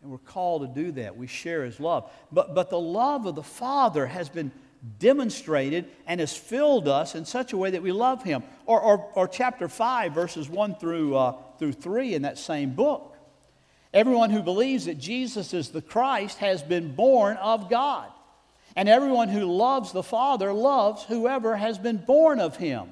And 0.00 0.12
we're 0.12 0.18
called 0.18 0.62
to 0.62 0.82
do 0.82 0.92
that. 0.92 1.16
We 1.16 1.26
share 1.26 1.64
his 1.64 1.80
love. 1.80 2.08
But, 2.30 2.54
but 2.54 2.70
the 2.70 2.78
love 2.78 3.26
of 3.26 3.34
the 3.34 3.42
Father 3.42 4.06
has 4.06 4.28
been 4.28 4.52
demonstrated 4.98 5.86
and 6.06 6.20
has 6.20 6.36
filled 6.36 6.88
us 6.88 7.14
in 7.14 7.24
such 7.24 7.52
a 7.52 7.56
way 7.56 7.70
that 7.70 7.82
we 7.82 7.92
love 7.92 8.22
him. 8.22 8.42
Or, 8.66 8.80
or, 8.80 9.10
or 9.14 9.28
chapter 9.28 9.68
5, 9.68 10.12
verses 10.12 10.48
1 10.48 10.76
through, 10.76 11.16
uh, 11.16 11.34
through 11.58 11.72
3 11.72 12.14
in 12.14 12.22
that 12.22 12.38
same 12.38 12.74
book. 12.74 13.16
Everyone 13.92 14.30
who 14.30 14.42
believes 14.42 14.84
that 14.84 14.98
Jesus 14.98 15.54
is 15.54 15.70
the 15.70 15.82
Christ 15.82 16.38
has 16.38 16.62
been 16.62 16.94
born 16.94 17.36
of 17.38 17.70
God. 17.70 18.10
And 18.76 18.88
everyone 18.88 19.28
who 19.28 19.44
loves 19.44 19.92
the 19.92 20.02
Father 20.02 20.52
loves 20.52 21.02
whoever 21.04 21.56
has 21.56 21.78
been 21.78 21.96
born 21.96 22.38
of 22.38 22.56
him. 22.56 22.90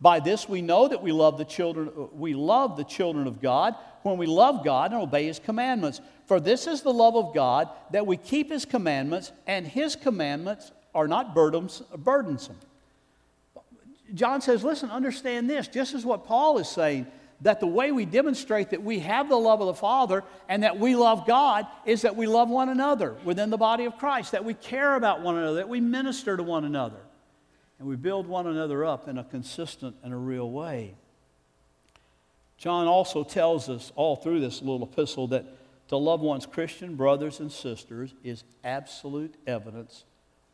By 0.00 0.20
this 0.20 0.48
we 0.48 0.60
know 0.60 0.88
that 0.88 1.02
we 1.02 1.10
love 1.10 1.38
the 1.38 1.44
children 1.44 1.90
we 2.12 2.34
love 2.34 2.76
the 2.76 2.84
children 2.84 3.26
of 3.26 3.40
God 3.40 3.74
when 4.02 4.18
we 4.18 4.26
love 4.26 4.62
God 4.62 4.92
and 4.92 5.00
obey 5.00 5.24
his 5.24 5.38
commandments. 5.38 6.00
For 6.26 6.38
this 6.38 6.66
is 6.66 6.82
the 6.82 6.92
love 6.92 7.16
of 7.16 7.34
God 7.34 7.70
that 7.92 8.06
we 8.06 8.18
keep 8.18 8.50
his 8.50 8.66
commandments 8.66 9.32
and 9.46 9.66
his 9.66 9.96
commandments 9.96 10.70
are 10.96 11.06
not 11.06 11.34
burdensome. 11.34 12.56
John 14.14 14.40
says, 14.40 14.64
listen, 14.64 14.90
understand 14.90 15.48
this, 15.50 15.68
just 15.68 15.94
as 15.94 16.04
what 16.04 16.26
Paul 16.26 16.58
is 16.58 16.68
saying 16.68 17.06
that 17.42 17.60
the 17.60 17.66
way 17.66 17.92
we 17.92 18.06
demonstrate 18.06 18.70
that 18.70 18.82
we 18.82 19.00
have 19.00 19.28
the 19.28 19.36
love 19.36 19.60
of 19.60 19.66
the 19.66 19.74
Father 19.74 20.24
and 20.48 20.62
that 20.62 20.78
we 20.78 20.96
love 20.96 21.26
God 21.26 21.66
is 21.84 22.02
that 22.02 22.16
we 22.16 22.26
love 22.26 22.48
one 22.48 22.70
another 22.70 23.14
within 23.24 23.50
the 23.50 23.58
body 23.58 23.84
of 23.84 23.98
Christ, 23.98 24.32
that 24.32 24.44
we 24.44 24.54
care 24.54 24.94
about 24.94 25.20
one 25.20 25.36
another, 25.36 25.56
that 25.56 25.68
we 25.68 25.80
minister 25.80 26.36
to 26.36 26.42
one 26.42 26.64
another, 26.64 27.00
and 27.78 27.86
we 27.86 27.96
build 27.96 28.26
one 28.26 28.46
another 28.46 28.86
up 28.86 29.06
in 29.06 29.18
a 29.18 29.24
consistent 29.24 29.96
and 30.02 30.14
a 30.14 30.16
real 30.16 30.50
way. 30.50 30.94
John 32.56 32.86
also 32.86 33.22
tells 33.22 33.68
us 33.68 33.92
all 33.96 34.16
through 34.16 34.40
this 34.40 34.62
little 34.62 34.84
epistle 34.84 35.26
that 35.28 35.44
to 35.88 35.98
love 35.98 36.22
one's 36.22 36.46
Christian 36.46 36.94
brothers 36.94 37.38
and 37.38 37.52
sisters 37.52 38.14
is 38.24 38.44
absolute 38.64 39.34
evidence 39.46 40.04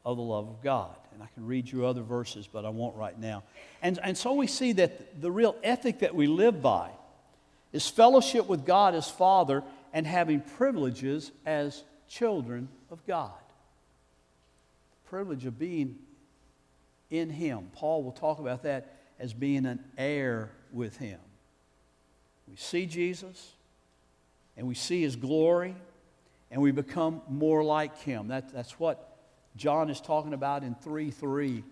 of 0.05 0.17
the 0.17 0.23
love 0.23 0.49
of 0.49 0.62
God. 0.62 0.95
And 1.15 1.23
I 1.23 1.27
can 1.35 1.47
read 1.47 1.71
you 1.71 1.87
other 1.87 2.03
verses, 2.03 2.49
but 2.51 2.65
I 2.65 2.71
won't 2.71 2.97
right 2.97 3.19
now. 3.19 3.43
And, 3.83 3.99
and 4.03 4.17
so 4.17 4.33
we 4.35 4.47
see 4.47 4.73
that 4.73 5.21
the 5.21 5.31
real 5.31 5.57
ethic 5.62 6.01
that 6.01 6.15
we 6.15 6.27
live 6.27 6.62
by 6.62 6.91
is 7.73 7.88
fellowship 7.88 8.47
with 8.47 8.65
God 8.65 8.95
as 8.95 9.11
Father 9.11 9.62
and 9.93 10.07
having 10.07 10.41
privileges 10.41 11.31
as 11.47 11.83
children 12.09 12.69
of 12.91 13.05
God. 13.07 13.33
The 15.05 15.11
privilege 15.11 15.45
of 15.47 15.59
being 15.59 15.99
in 17.11 17.31
Him. 17.31 17.71
Paul 17.75 18.03
will 18.03 18.12
talk 18.12 18.38
about 18.38 18.62
that 18.62 18.97
as 19.19 19.33
being 19.33 19.67
an 19.67 19.85
heir 19.99 20.51
with 20.73 20.97
Him. 20.97 21.19
We 22.49 22.57
see 22.57 22.87
Jesus 22.87 23.53
and 24.57 24.67
we 24.67 24.75
see 24.75 25.03
His 25.03 25.17
glory 25.17 25.75
and 26.51 26.61
we 26.61 26.71
become 26.71 27.23
more 27.29 27.62
like 27.62 27.99
Him. 28.01 28.29
That, 28.29 28.53
that's 28.53 28.79
what 28.79 29.12
John 29.57 29.91
is 29.91 30.01
talking 30.01 30.33
about 30.33 30.62
in 30.62 30.75
3 30.75 31.11
3 31.11 31.62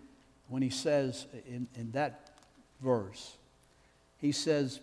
when 0.49 0.63
he 0.63 0.71
says 0.71 1.27
in, 1.47 1.69
in 1.77 1.93
that 1.93 2.31
verse, 2.83 3.37
he 4.19 4.33
says, 4.33 4.81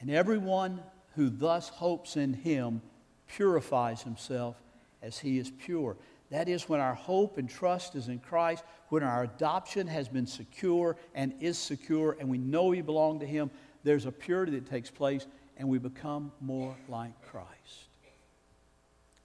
And 0.00 0.10
everyone 0.10 0.80
who 1.16 1.28
thus 1.28 1.68
hopes 1.68 2.16
in 2.16 2.32
him 2.32 2.80
purifies 3.28 4.02
himself 4.02 4.56
as 5.02 5.18
he 5.18 5.38
is 5.38 5.50
pure. 5.50 5.96
That 6.30 6.48
is 6.48 6.68
when 6.68 6.80
our 6.80 6.94
hope 6.94 7.36
and 7.36 7.48
trust 7.48 7.94
is 7.94 8.08
in 8.08 8.18
Christ, 8.18 8.64
when 8.88 9.02
our 9.02 9.24
adoption 9.24 9.86
has 9.86 10.08
been 10.08 10.26
secure 10.26 10.96
and 11.14 11.34
is 11.40 11.58
secure, 11.58 12.16
and 12.18 12.28
we 12.28 12.38
know 12.38 12.66
we 12.66 12.80
belong 12.80 13.20
to 13.20 13.26
him, 13.26 13.50
there's 13.84 14.06
a 14.06 14.12
purity 14.12 14.52
that 14.52 14.70
takes 14.70 14.90
place, 14.90 15.26
and 15.58 15.68
we 15.68 15.78
become 15.78 16.32
more 16.40 16.74
like 16.88 17.20
Christ. 17.22 17.88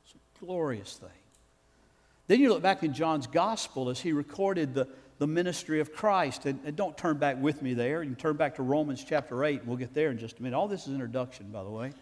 It's 0.04 0.16
a 0.16 0.46
glorious 0.46 0.96
thing. 0.96 1.10
Then 2.28 2.42
you 2.42 2.50
look 2.50 2.62
back 2.62 2.84
in 2.84 2.94
John's 2.94 3.28
gospel 3.28 3.90
as 3.90 4.02
he 4.02 4.12
recorded 4.12 4.74
the, 4.74 4.88
the 5.18 5.28
ministry 5.28 5.80
of 5.80 5.94
Christ. 5.94 6.46
And, 6.46 6.60
and, 6.66 6.76
don't 6.76 6.98
turn 6.98 7.18
back 7.18 7.42
with 7.42 7.62
me 7.62 7.74
there. 7.74 8.04
You 8.04 8.16
turn 8.16 8.36
back 8.36 8.56
to 8.56 8.64
Romans 8.64 9.04
chapter 9.08 9.44
8, 9.44 9.60
and 9.60 9.68
we'll 9.68 9.78
get 9.78 9.94
there 9.94 10.12
in 10.12 10.18
just 10.18 10.40
a 10.40 10.44
minute. 10.44 10.56
All 10.56 10.68
this 10.68 10.88
is 10.88 10.94
introduction, 10.94 11.50
by 11.52 11.64
the 11.64 11.70
way. 11.70 11.94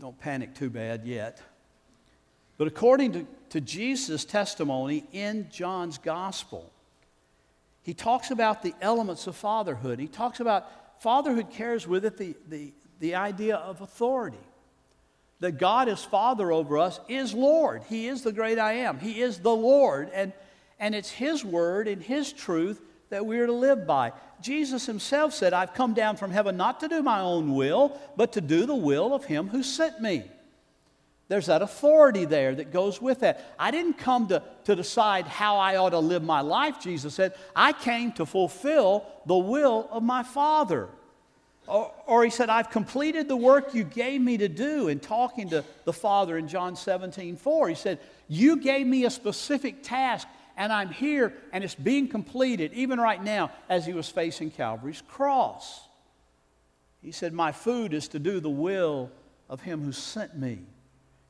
Don't 0.00 0.18
panic 0.18 0.54
too 0.54 0.70
bad 0.70 1.04
yet. 1.04 1.40
But 2.56 2.66
according 2.66 3.12
to, 3.12 3.26
to 3.50 3.60
Jesus' 3.60 4.24
testimony 4.24 5.04
in 5.12 5.48
John's 5.50 5.98
gospel, 5.98 6.72
he 7.82 7.94
talks 7.94 8.30
about 8.30 8.62
the 8.62 8.74
elements 8.80 9.26
of 9.26 9.36
fatherhood. 9.36 9.98
He 9.98 10.08
talks 10.08 10.40
about 10.40 11.02
fatherhood 11.02 11.50
carries 11.50 11.86
with 11.86 12.04
it 12.04 12.16
the, 12.16 12.34
the, 12.48 12.72
the 13.00 13.14
idea 13.14 13.56
of 13.56 13.82
authority. 13.82 14.38
That 15.44 15.58
God 15.58 15.90
is 15.90 16.02
Father 16.02 16.50
over 16.50 16.78
us 16.78 16.98
is 17.06 17.34
Lord. 17.34 17.82
He 17.90 18.08
is 18.08 18.22
the 18.22 18.32
great 18.32 18.58
I 18.58 18.72
am. 18.76 18.98
He 18.98 19.20
is 19.20 19.40
the 19.40 19.54
Lord. 19.54 20.08
And, 20.14 20.32
and 20.80 20.94
it's 20.94 21.10
His 21.10 21.44
word 21.44 21.86
and 21.86 22.02
His 22.02 22.32
truth 22.32 22.80
that 23.10 23.26
we 23.26 23.38
are 23.38 23.46
to 23.46 23.52
live 23.52 23.86
by. 23.86 24.12
Jesus 24.40 24.86
Himself 24.86 25.34
said, 25.34 25.52
I've 25.52 25.74
come 25.74 25.92
down 25.92 26.16
from 26.16 26.30
heaven 26.30 26.56
not 26.56 26.80
to 26.80 26.88
do 26.88 27.02
my 27.02 27.20
own 27.20 27.54
will, 27.54 28.00
but 28.16 28.32
to 28.32 28.40
do 28.40 28.64
the 28.64 28.74
will 28.74 29.12
of 29.12 29.26
Him 29.26 29.48
who 29.48 29.62
sent 29.62 30.00
me. 30.00 30.24
There's 31.28 31.46
that 31.46 31.60
authority 31.60 32.24
there 32.24 32.54
that 32.54 32.72
goes 32.72 33.02
with 33.02 33.20
that. 33.20 33.54
I 33.58 33.70
didn't 33.70 33.98
come 33.98 34.28
to, 34.28 34.42
to 34.64 34.74
decide 34.74 35.26
how 35.26 35.58
I 35.58 35.76
ought 35.76 35.90
to 35.90 35.98
live 35.98 36.22
my 36.22 36.40
life, 36.40 36.80
Jesus 36.80 37.12
said. 37.12 37.34
I 37.54 37.74
came 37.74 38.12
to 38.12 38.24
fulfill 38.24 39.04
the 39.26 39.36
will 39.36 39.90
of 39.90 40.02
my 40.02 40.22
Father. 40.22 40.88
Or, 41.66 41.92
or, 42.06 42.24
he 42.24 42.30
said, 42.30 42.50
I've 42.50 42.70
completed 42.70 43.26
the 43.26 43.36
work 43.36 43.74
you 43.74 43.84
gave 43.84 44.20
me 44.20 44.36
to 44.36 44.48
do 44.48 44.88
in 44.88 45.00
talking 45.00 45.48
to 45.50 45.64
the 45.84 45.92
Father 45.92 46.36
in 46.36 46.46
John 46.46 46.76
17, 46.76 47.36
4. 47.36 47.68
He 47.70 47.74
said, 47.74 48.00
You 48.28 48.56
gave 48.56 48.86
me 48.86 49.06
a 49.06 49.10
specific 49.10 49.82
task, 49.82 50.28
and 50.58 50.70
I'm 50.70 50.90
here, 50.90 51.32
and 51.52 51.64
it's 51.64 51.74
being 51.74 52.08
completed, 52.08 52.74
even 52.74 53.00
right 53.00 53.22
now, 53.22 53.50
as 53.70 53.86
he 53.86 53.94
was 53.94 54.10
facing 54.10 54.50
Calvary's 54.50 55.02
cross. 55.08 55.88
He 57.00 57.12
said, 57.12 57.32
My 57.32 57.52
food 57.52 57.94
is 57.94 58.08
to 58.08 58.18
do 58.18 58.40
the 58.40 58.50
will 58.50 59.10
of 59.48 59.62
him 59.62 59.82
who 59.82 59.92
sent 59.92 60.36
me. 60.36 60.66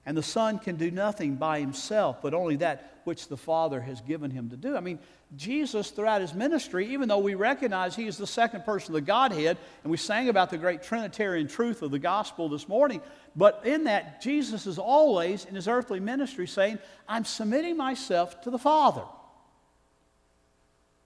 And 0.07 0.17
the 0.17 0.23
Son 0.23 0.59
can 0.59 0.77
do 0.77 0.91
nothing 0.91 1.37
by 1.37 1.61
himself, 1.61 2.21
but 2.21 2.35
only 2.35 2.57
that 2.57 3.01
which 3.05 3.29
the 3.29 3.37
Father 3.37 3.81
has 3.81 4.01
given 4.03 4.31
him 4.31 4.51
to 4.51 4.57
do. 4.57 4.77
I 4.77 4.81
mean, 4.81 4.99
Jesus, 5.37 5.91
throughout 5.91 6.21
his 6.21 6.35
ministry, 6.35 6.93
even 6.93 7.09
though 7.09 7.19
we 7.19 7.35
recognize 7.35 7.97
he 7.97 8.07
is 8.07 8.19
the 8.19 8.27
second 8.27 8.65
person 8.65 8.95
of 8.95 9.01
the 9.01 9.07
Godhead, 9.07 9.57
and 9.83 9.91
we 9.91 9.97
sang 9.97 10.29
about 10.29 10.51
the 10.51 10.59
great 10.59 10.83
Trinitarian 10.83 11.49
truth 11.49 11.83
of 11.83 11.91
the 11.91 11.99
gospel 11.99 12.49
this 12.49 12.69
morning, 12.69 13.01
but 13.35 13.63
in 13.65 13.85
that, 13.85 14.21
Jesus 14.21 14.67
is 14.67 14.79
always 14.79 15.45
in 15.47 15.55
his 15.55 15.69
earthly 15.69 16.01
ministry 16.01 16.47
saying, 16.47 16.79
I'm 17.09 17.25
submitting 17.25 17.77
myself 17.77 18.43
to 18.43 18.51
the 18.51 18.59
Father. 18.59 19.05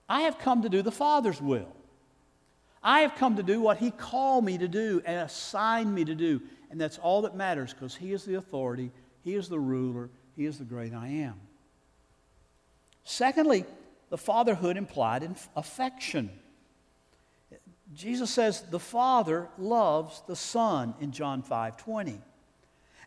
I 0.07 0.21
have 0.21 0.39
come 0.39 0.63
to 0.63 0.69
do 0.69 0.81
the 0.81 0.91
Father's 0.91 1.41
will. 1.41 1.71
I 2.81 3.01
have 3.01 3.15
come 3.15 3.35
to 3.35 3.43
do 3.43 3.59
what 3.61 3.77
he 3.77 3.91
called 3.91 4.45
me 4.45 4.57
to 4.57 4.67
do 4.67 5.01
and 5.05 5.19
assigned 5.19 5.93
me 5.93 6.05
to 6.05 6.15
do. 6.15 6.41
And 6.69 6.79
that's 6.79 6.97
all 6.97 7.23
that 7.23 7.35
matters 7.35 7.73
because 7.73 7.95
He 7.95 8.13
is 8.13 8.25
the 8.25 8.35
authority, 8.35 8.91
He 9.23 9.35
is 9.35 9.49
the 9.49 9.59
ruler, 9.59 10.09
He 10.35 10.45
is 10.45 10.59
the 10.59 10.65
great 10.65 10.93
I 10.93 11.07
am. 11.07 11.35
Secondly, 13.03 13.65
the 14.09 14.17
fatherhood 14.17 14.77
implied 14.77 15.23
in 15.23 15.35
affection. 15.55 16.29
Jesus 17.93 18.29
says 18.29 18.61
the 18.61 18.79
Father 18.79 19.47
loves 19.57 20.21
the 20.27 20.35
Son 20.35 20.93
in 21.01 21.11
John 21.11 21.41
5 21.41 21.77
20. 21.77 22.21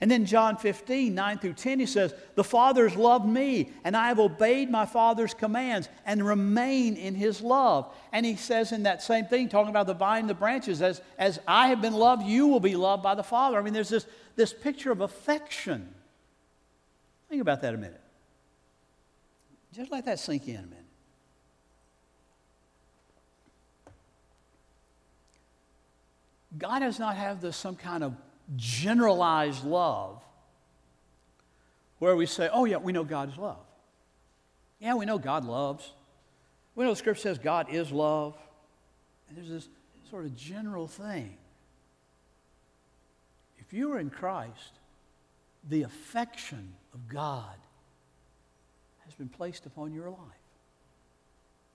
And 0.03 0.11
then 0.11 0.25
John 0.25 0.57
15, 0.57 1.15
9 1.15 1.39
through 1.39 1.53
10, 1.53 1.79
he 1.79 1.87
says, 1.87 2.13
The 2.35 2.43
Father 2.43 2.89
has 2.89 2.99
loved 2.99 3.25
me, 3.25 3.71
and 3.85 3.97
I 3.97 4.09
have 4.09 4.19
obeyed 4.19 4.69
my 4.69 4.85
Father's 4.85 5.33
commands 5.33 5.89
and 6.05 6.27
remain 6.27 6.97
in 6.97 7.15
his 7.15 7.41
love. 7.41 7.95
And 8.11 8.27
he 8.27 8.35
says 8.35 8.73
in 8.73 8.83
that 8.83 9.01
same 9.01 9.27
thing, 9.27 9.49
talking 9.49 9.71
about 9.71 9.87
the 9.87 9.95
vine 9.95 10.23
and 10.23 10.29
the 10.29 10.35
branches, 10.35 10.83
as, 10.83 11.01
as 11.19 11.39
I 11.47 11.69
have 11.69 11.81
been 11.81 11.93
loved, 11.93 12.25
you 12.25 12.49
will 12.49 12.59
be 12.59 12.75
loved 12.75 13.05
by 13.05 13.15
the 13.15 13.23
Father. 13.23 13.57
I 13.57 13.63
mean, 13.63 13.73
there's 13.73 13.91
this, 13.91 14.05
this 14.35 14.53
picture 14.53 14.91
of 14.91 15.03
affection. 15.03 15.95
Think 17.29 17.41
about 17.41 17.61
that 17.61 17.73
a 17.73 17.79
minute. 17.79 18.01
Just 19.73 19.93
let 19.93 20.05
that 20.07 20.19
sink 20.19 20.49
in 20.49 20.57
a 20.57 20.63
minute. 20.63 20.79
God 26.59 26.81
does 26.81 26.99
not 26.99 27.15
have 27.15 27.41
this 27.41 27.57
some 27.57 27.77
kind 27.77 28.03
of 28.03 28.17
generalized 28.57 29.65
love 29.65 30.21
where 31.99 32.17
we 32.17 32.27
say, 32.27 32.49
oh, 32.53 32.65
yeah, 32.65 32.79
we 32.79 32.93
know 32.93 33.05
God's 33.05 33.39
love. 33.39 33.65
Yeah, 34.81 34.95
we 34.95 35.05
know 35.05 35.19
God 35.19 35.45
loves. 35.45 35.93
We 36.75 36.85
know 36.85 36.91
the 36.91 36.97
scripture 36.97 37.23
says 37.23 37.39
God 37.39 37.69
is 37.71 37.93
love. 37.93 38.37
And 39.29 39.37
there's 39.37 39.49
this 39.49 39.69
sort 40.11 40.25
of 40.25 40.37
general 40.37 40.89
thing. 40.89 41.37
If 43.59 43.73
you 43.73 43.93
are 43.93 43.99
in 43.99 44.11
Christ, 44.11 44.81
the 45.69 45.83
affection 45.83 46.75
of 46.93 47.09
God 47.09 47.55
has 49.05 49.15
been 49.15 49.29
placed 49.29 49.65
upon 49.67 49.95
your 49.95 50.11
life. 50.11 50.19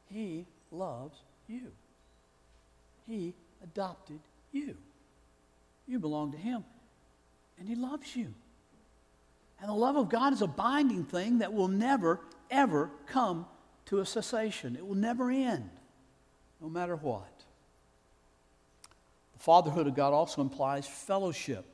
He 0.07 0.45
loves 0.71 1.17
you. 1.47 1.71
He 3.07 3.33
adopted 3.63 4.19
you. 4.51 4.75
You 5.87 5.99
belong 5.99 6.31
to 6.33 6.37
Him. 6.37 6.63
And 7.59 7.67
He 7.67 7.75
loves 7.75 8.15
you. 8.15 8.33
And 9.59 9.69
the 9.69 9.73
love 9.73 9.95
of 9.95 10.09
God 10.09 10.33
is 10.33 10.41
a 10.41 10.47
binding 10.47 11.03
thing 11.03 11.39
that 11.39 11.53
will 11.53 11.67
never, 11.67 12.19
ever 12.51 12.91
come 13.07 13.45
to 13.85 13.99
a 13.99 14.05
cessation. 14.05 14.75
It 14.75 14.85
will 14.85 14.95
never 14.95 15.31
end, 15.31 15.69
no 16.61 16.69
matter 16.69 16.95
what. 16.95 17.31
The 19.33 19.39
fatherhood 19.39 19.87
of 19.87 19.95
God 19.95 20.13
also 20.13 20.41
implies 20.41 20.85
fellowship. 20.85 21.65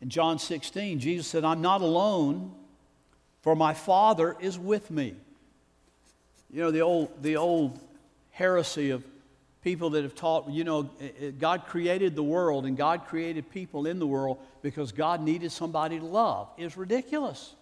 In 0.00 0.08
John 0.08 0.38
16, 0.38 0.98
Jesus 0.98 1.26
said, 1.26 1.44
I'm 1.44 1.60
not 1.60 1.82
alone, 1.82 2.54
for 3.42 3.54
my 3.54 3.74
Father 3.74 4.36
is 4.40 4.58
with 4.58 4.90
me. 4.90 5.14
You 6.50 6.62
know, 6.62 6.70
the 6.70 6.80
old, 6.80 7.22
the 7.22 7.36
old 7.36 7.78
heresy 8.30 8.90
of 8.90 9.04
people 9.62 9.90
that 9.90 10.02
have 10.02 10.14
taught, 10.14 10.48
you 10.48 10.64
know, 10.64 10.90
eh, 11.00 11.08
eh, 11.20 11.30
God 11.38 11.66
created 11.66 12.14
the 12.16 12.22
world 12.22 12.64
and 12.64 12.76
God 12.76 13.06
created 13.06 13.50
people 13.50 13.86
in 13.86 13.98
the 13.98 14.06
world 14.06 14.38
because 14.62 14.92
God 14.92 15.22
needed 15.22 15.52
somebody 15.52 15.98
to 15.98 16.04
love 16.04 16.48
is 16.56 16.76
ridiculous. 16.76 17.54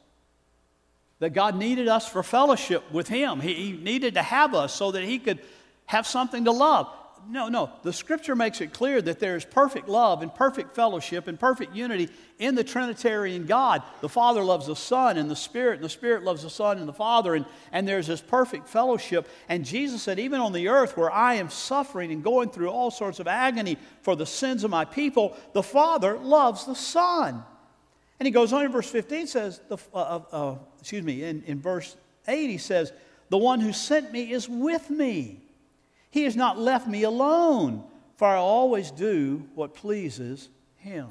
That 1.18 1.30
God 1.30 1.56
needed 1.56 1.88
us 1.88 2.08
for 2.08 2.22
fellowship 2.22 2.92
with 2.92 3.08
Him. 3.08 3.40
He 3.40 3.72
needed 3.72 4.14
to 4.14 4.22
have 4.22 4.54
us 4.54 4.72
so 4.72 4.92
that 4.92 5.02
He 5.02 5.18
could 5.18 5.40
have 5.86 6.06
something 6.06 6.44
to 6.44 6.52
love. 6.52 6.88
No, 7.28 7.48
no. 7.48 7.70
The 7.82 7.92
scripture 7.92 8.34
makes 8.34 8.60
it 8.60 8.72
clear 8.72 9.02
that 9.02 9.18
there 9.18 9.36
is 9.36 9.44
perfect 9.44 9.88
love 9.88 10.22
and 10.22 10.34
perfect 10.34 10.74
fellowship 10.74 11.26
and 11.26 11.38
perfect 11.38 11.74
unity 11.74 12.08
in 12.38 12.54
the 12.54 12.64
Trinitarian 12.64 13.46
God. 13.46 13.82
The 14.00 14.08
Father 14.08 14.42
loves 14.42 14.66
the 14.66 14.76
Son 14.76 15.18
and 15.18 15.30
the 15.30 15.36
Spirit, 15.36 15.76
and 15.76 15.84
the 15.84 15.88
Spirit 15.88 16.22
loves 16.22 16.42
the 16.42 16.50
Son 16.50 16.78
and 16.78 16.88
the 16.88 16.92
Father, 16.92 17.34
and, 17.34 17.44
and 17.72 17.86
there's 17.86 18.06
this 18.06 18.20
perfect 18.20 18.68
fellowship. 18.68 19.28
And 19.48 19.64
Jesus 19.64 20.02
said, 20.02 20.18
even 20.18 20.40
on 20.40 20.52
the 20.52 20.68
earth 20.68 20.96
where 20.96 21.10
I 21.10 21.34
am 21.34 21.50
suffering 21.50 22.12
and 22.12 22.22
going 22.22 22.50
through 22.50 22.68
all 22.68 22.90
sorts 22.90 23.20
of 23.20 23.26
agony 23.26 23.76
for 24.02 24.16
the 24.16 24.26
sins 24.26 24.64
of 24.64 24.70
my 24.70 24.84
people, 24.84 25.36
the 25.52 25.62
Father 25.62 26.18
loves 26.18 26.64
the 26.64 26.74
Son. 26.74 27.42
And 28.18 28.26
he 28.26 28.30
goes 28.30 28.52
on 28.52 28.64
in 28.64 28.72
verse 28.72 28.90
15 28.90 29.26
says, 29.26 29.60
the, 29.68 29.76
uh, 29.94 29.98
uh, 29.98 30.20
uh 30.32 30.54
excuse 30.80 31.04
me, 31.04 31.22
in, 31.22 31.42
in 31.44 31.60
verse 31.60 31.96
8 32.26 32.48
he 32.48 32.58
says, 32.58 32.92
The 33.28 33.38
one 33.38 33.60
who 33.60 33.72
sent 33.72 34.12
me 34.12 34.32
is 34.32 34.48
with 34.48 34.90
me. 34.90 35.42
He 36.10 36.24
has 36.24 36.36
not 36.36 36.58
left 36.58 36.86
me 36.86 37.02
alone, 37.02 37.84
for 38.16 38.26
I 38.26 38.36
always 38.36 38.90
do 38.90 39.46
what 39.54 39.74
pleases 39.74 40.48
Him. 40.76 41.08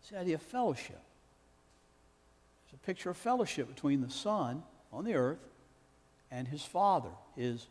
It's 0.00 0.10
the 0.10 0.18
idea 0.18 0.34
of 0.36 0.42
fellowship. 0.42 1.00
It's 2.64 2.74
a 2.74 2.86
picture 2.86 3.10
of 3.10 3.16
fellowship 3.16 3.68
between 3.68 4.00
the 4.00 4.10
Son 4.10 4.62
on 4.92 5.04
the 5.04 5.14
earth 5.14 5.38
and 6.30 6.48
His 6.48 6.62
Father, 6.62 7.10
His 7.36 7.66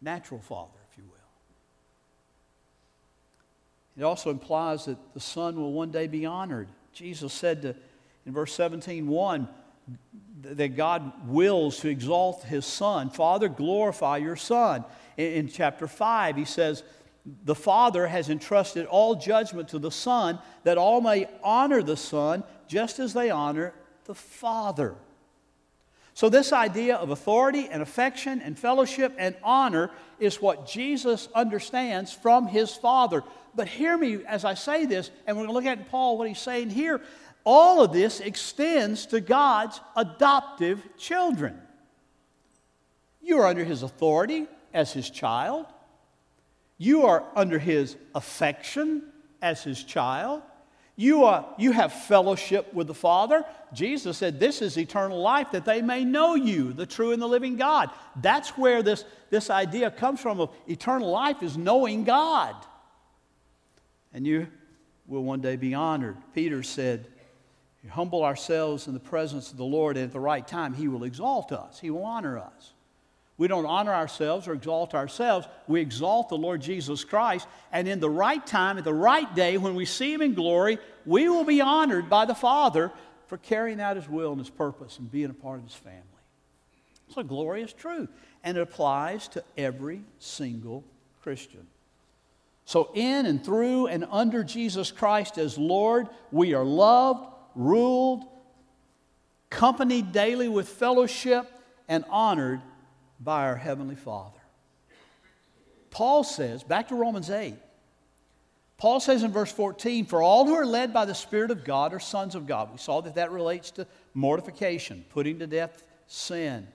natural 0.00 0.40
Father, 0.40 0.78
if 0.90 0.98
you 0.98 1.04
will. 1.04 1.12
It 3.96 4.04
also 4.04 4.30
implies 4.30 4.86
that 4.86 4.96
the 5.14 5.20
Son 5.20 5.56
will 5.56 5.72
one 5.72 5.90
day 5.90 6.06
be 6.06 6.24
honored. 6.26 6.68
Jesus 6.92 7.32
said 7.32 7.62
to, 7.62 7.76
in 8.26 8.32
verse 8.32 8.54
17, 8.54 9.06
1, 9.06 9.48
that 10.42 10.76
God 10.76 11.28
wills 11.28 11.78
to 11.80 11.88
exalt 11.88 12.44
his 12.44 12.66
Son. 12.66 13.10
Father, 13.10 13.48
glorify 13.48 14.18
your 14.18 14.36
Son. 14.36 14.84
In, 15.16 15.32
in 15.32 15.48
chapter 15.48 15.86
5, 15.86 16.36
he 16.36 16.44
says, 16.44 16.82
The 17.44 17.54
Father 17.54 18.06
has 18.06 18.28
entrusted 18.28 18.86
all 18.86 19.14
judgment 19.14 19.68
to 19.68 19.78
the 19.78 19.90
Son, 19.90 20.38
that 20.64 20.78
all 20.78 21.00
may 21.00 21.28
honor 21.42 21.82
the 21.82 21.96
Son 21.96 22.44
just 22.66 22.98
as 22.98 23.12
they 23.12 23.30
honor 23.30 23.72
the 24.04 24.14
Father. 24.14 24.96
So, 26.14 26.28
this 26.28 26.52
idea 26.52 26.96
of 26.96 27.10
authority 27.10 27.68
and 27.70 27.80
affection 27.80 28.42
and 28.42 28.58
fellowship 28.58 29.14
and 29.16 29.34
honor 29.42 29.90
is 30.20 30.42
what 30.42 30.66
Jesus 30.66 31.28
understands 31.34 32.12
from 32.12 32.46
his 32.46 32.74
Father. 32.74 33.22
But 33.54 33.68
hear 33.68 33.96
me 33.96 34.24
as 34.26 34.44
I 34.44 34.54
say 34.54 34.84
this, 34.84 35.10
and 35.26 35.36
we're 35.36 35.46
going 35.46 35.54
to 35.54 35.68
look 35.68 35.78
at 35.78 35.90
Paul, 35.90 36.18
what 36.18 36.28
he's 36.28 36.38
saying 36.38 36.70
here. 36.70 37.00
All 37.44 37.82
of 37.82 37.92
this 37.92 38.20
extends 38.20 39.06
to 39.06 39.20
God's 39.20 39.80
adoptive 39.96 40.80
children. 40.96 41.60
You 43.20 43.38
are 43.38 43.46
under 43.46 43.64
his 43.64 43.82
authority 43.82 44.46
as 44.74 44.92
his 44.92 45.10
child, 45.10 45.66
you 46.78 47.06
are 47.06 47.24
under 47.36 47.58
his 47.58 47.96
affection 48.14 49.02
as 49.40 49.62
his 49.62 49.82
child. 49.84 50.42
You, 50.94 51.24
are, 51.24 51.46
you 51.58 51.72
have 51.72 51.92
fellowship 51.92 52.72
with 52.74 52.86
the 52.86 52.94
Father. 52.94 53.44
Jesus 53.72 54.18
said, 54.18 54.38
This 54.38 54.60
is 54.60 54.76
eternal 54.76 55.20
life, 55.20 55.52
that 55.52 55.64
they 55.64 55.80
may 55.80 56.04
know 56.04 56.34
you, 56.34 56.72
the 56.72 56.84
true 56.84 57.12
and 57.12 57.22
the 57.22 57.26
living 57.26 57.56
God. 57.56 57.90
That's 58.16 58.50
where 58.58 58.82
this, 58.82 59.04
this 59.30 59.48
idea 59.48 59.90
comes 59.90 60.20
from 60.20 60.38
of 60.38 60.50
eternal 60.68 61.10
life 61.10 61.42
is 61.42 61.56
knowing 61.56 62.04
God. 62.04 62.54
And 64.12 64.26
you 64.26 64.48
will 65.06 65.24
one 65.24 65.40
day 65.40 65.56
be 65.56 65.72
honored. 65.72 66.16
Peter 66.34 66.62
said, 66.62 67.06
humble 67.90 68.24
ourselves 68.24 68.86
in 68.86 68.94
the 68.94 69.00
presence 69.00 69.50
of 69.50 69.56
the 69.56 69.64
Lord, 69.64 69.96
and 69.96 70.06
at 70.06 70.12
the 70.12 70.20
right 70.20 70.46
time, 70.46 70.74
He 70.74 70.88
will 70.88 71.04
exalt 71.04 71.52
us, 71.52 71.80
He 71.80 71.90
will 71.90 72.04
honor 72.04 72.38
us. 72.38 72.72
We 73.38 73.48
don't 73.48 73.66
honor 73.66 73.92
ourselves 73.92 74.46
or 74.46 74.52
exalt 74.52 74.94
ourselves. 74.94 75.48
We 75.66 75.80
exalt 75.80 76.28
the 76.28 76.36
Lord 76.36 76.60
Jesus 76.60 77.02
Christ. 77.02 77.48
And 77.72 77.88
in 77.88 77.98
the 77.98 78.10
right 78.10 78.46
time, 78.46 78.78
at 78.78 78.84
the 78.84 78.94
right 78.94 79.34
day, 79.34 79.56
when 79.56 79.74
we 79.74 79.84
see 79.84 80.12
Him 80.12 80.22
in 80.22 80.34
glory, 80.34 80.78
we 81.04 81.28
will 81.28 81.42
be 81.42 81.60
honored 81.60 82.08
by 82.08 82.24
the 82.24 82.36
Father 82.36 82.92
for 83.26 83.38
carrying 83.38 83.80
out 83.80 83.96
His 83.96 84.08
will 84.08 84.30
and 84.30 84.38
His 84.38 84.50
purpose 84.50 84.98
and 84.98 85.10
being 85.10 85.30
a 85.30 85.34
part 85.34 85.58
of 85.58 85.64
His 85.64 85.74
family. 85.74 86.02
It's 87.08 87.16
a 87.16 87.24
glorious 87.24 87.72
truth. 87.72 88.10
And 88.44 88.56
it 88.56 88.60
applies 88.60 89.26
to 89.28 89.42
every 89.56 90.02
single 90.18 90.84
Christian. 91.22 91.66
So, 92.64 92.90
in 92.94 93.26
and 93.26 93.44
through 93.44 93.88
and 93.88 94.06
under 94.10 94.44
Jesus 94.44 94.92
Christ 94.92 95.36
as 95.36 95.58
Lord, 95.58 96.06
we 96.30 96.54
are 96.54 96.64
loved, 96.64 97.26
ruled, 97.54 98.24
accompanied 99.50 100.12
daily 100.12 100.48
with 100.48 100.68
fellowship, 100.68 101.50
and 101.88 102.04
honored 102.08 102.60
by 103.20 103.44
our 103.46 103.56
Heavenly 103.56 103.96
Father. 103.96 104.38
Paul 105.90 106.24
says, 106.24 106.62
back 106.62 106.88
to 106.88 106.94
Romans 106.94 107.30
8, 107.30 107.54
Paul 108.78 108.98
says 108.98 109.22
in 109.22 109.30
verse 109.30 109.52
14, 109.52 110.06
For 110.06 110.22
all 110.22 110.44
who 110.44 110.54
are 110.54 110.66
led 110.66 110.92
by 110.92 111.04
the 111.04 111.14
Spirit 111.14 111.52
of 111.52 111.64
God 111.64 111.94
are 111.94 112.00
sons 112.00 112.34
of 112.34 112.46
God. 112.46 112.72
We 112.72 112.78
saw 112.78 113.00
that 113.02 113.14
that 113.14 113.30
relates 113.30 113.70
to 113.72 113.86
mortification, 114.12 115.04
putting 115.10 115.38
to 115.38 115.46
death 115.46 115.84
sin. 116.08 116.66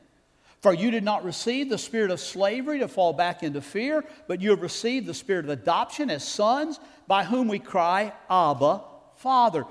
For 0.61 0.73
you 0.73 0.89
did 0.89 1.03
not 1.03 1.23
receive 1.23 1.69
the 1.69 1.77
spirit 1.77 2.09
of 2.09 2.19
slavery 2.19 2.79
to 2.79 2.87
fall 2.87 3.13
back 3.13 3.43
into 3.43 3.61
fear, 3.61 4.03
but 4.27 4.41
you 4.41 4.51
have 4.51 4.61
received 4.61 5.05
the 5.05 5.13
spirit 5.13 5.45
of 5.45 5.51
adoption 5.51 6.09
as 6.09 6.27
sons, 6.27 6.79
by 7.07 7.23
whom 7.23 7.47
we 7.47 7.59
cry, 7.59 8.13
Abba, 8.29 8.81
Father. 9.17 9.65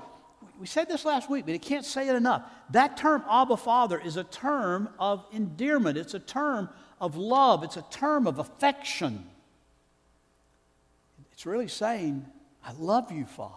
We 0.59 0.65
said 0.65 0.87
this 0.87 1.05
last 1.05 1.29
week, 1.29 1.45
but 1.45 1.53
I 1.53 1.59
can't 1.59 1.85
say 1.85 2.07
it 2.09 2.15
enough. 2.15 2.43
That 2.71 2.97
term, 2.97 3.23
Abba 3.29 3.57
Father, 3.57 3.99
is 3.99 4.17
a 4.17 4.23
term 4.23 4.89
of 4.99 5.25
endearment, 5.31 5.97
it's 5.97 6.13
a 6.13 6.19
term 6.19 6.69
of 6.99 7.15
love, 7.15 7.63
it's 7.63 7.77
a 7.77 7.85
term 7.91 8.27
of 8.27 8.39
affection. 8.39 9.23
It's 11.31 11.45
really 11.45 11.67
saying, 11.67 12.25
I 12.65 12.71
love 12.79 13.11
you, 13.11 13.25
Father. 13.25 13.53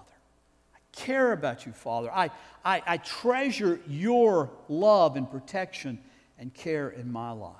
I 0.74 0.78
care 0.92 1.32
about 1.32 1.64
you, 1.64 1.72
Father. 1.72 2.10
I, 2.12 2.30
I, 2.64 2.82
I 2.86 2.96
treasure 2.98 3.80
your 3.88 4.50
love 4.68 5.16
and 5.16 5.30
protection 5.30 5.98
and 6.38 6.52
care 6.52 6.90
in 6.90 7.10
my 7.10 7.30
life. 7.30 7.54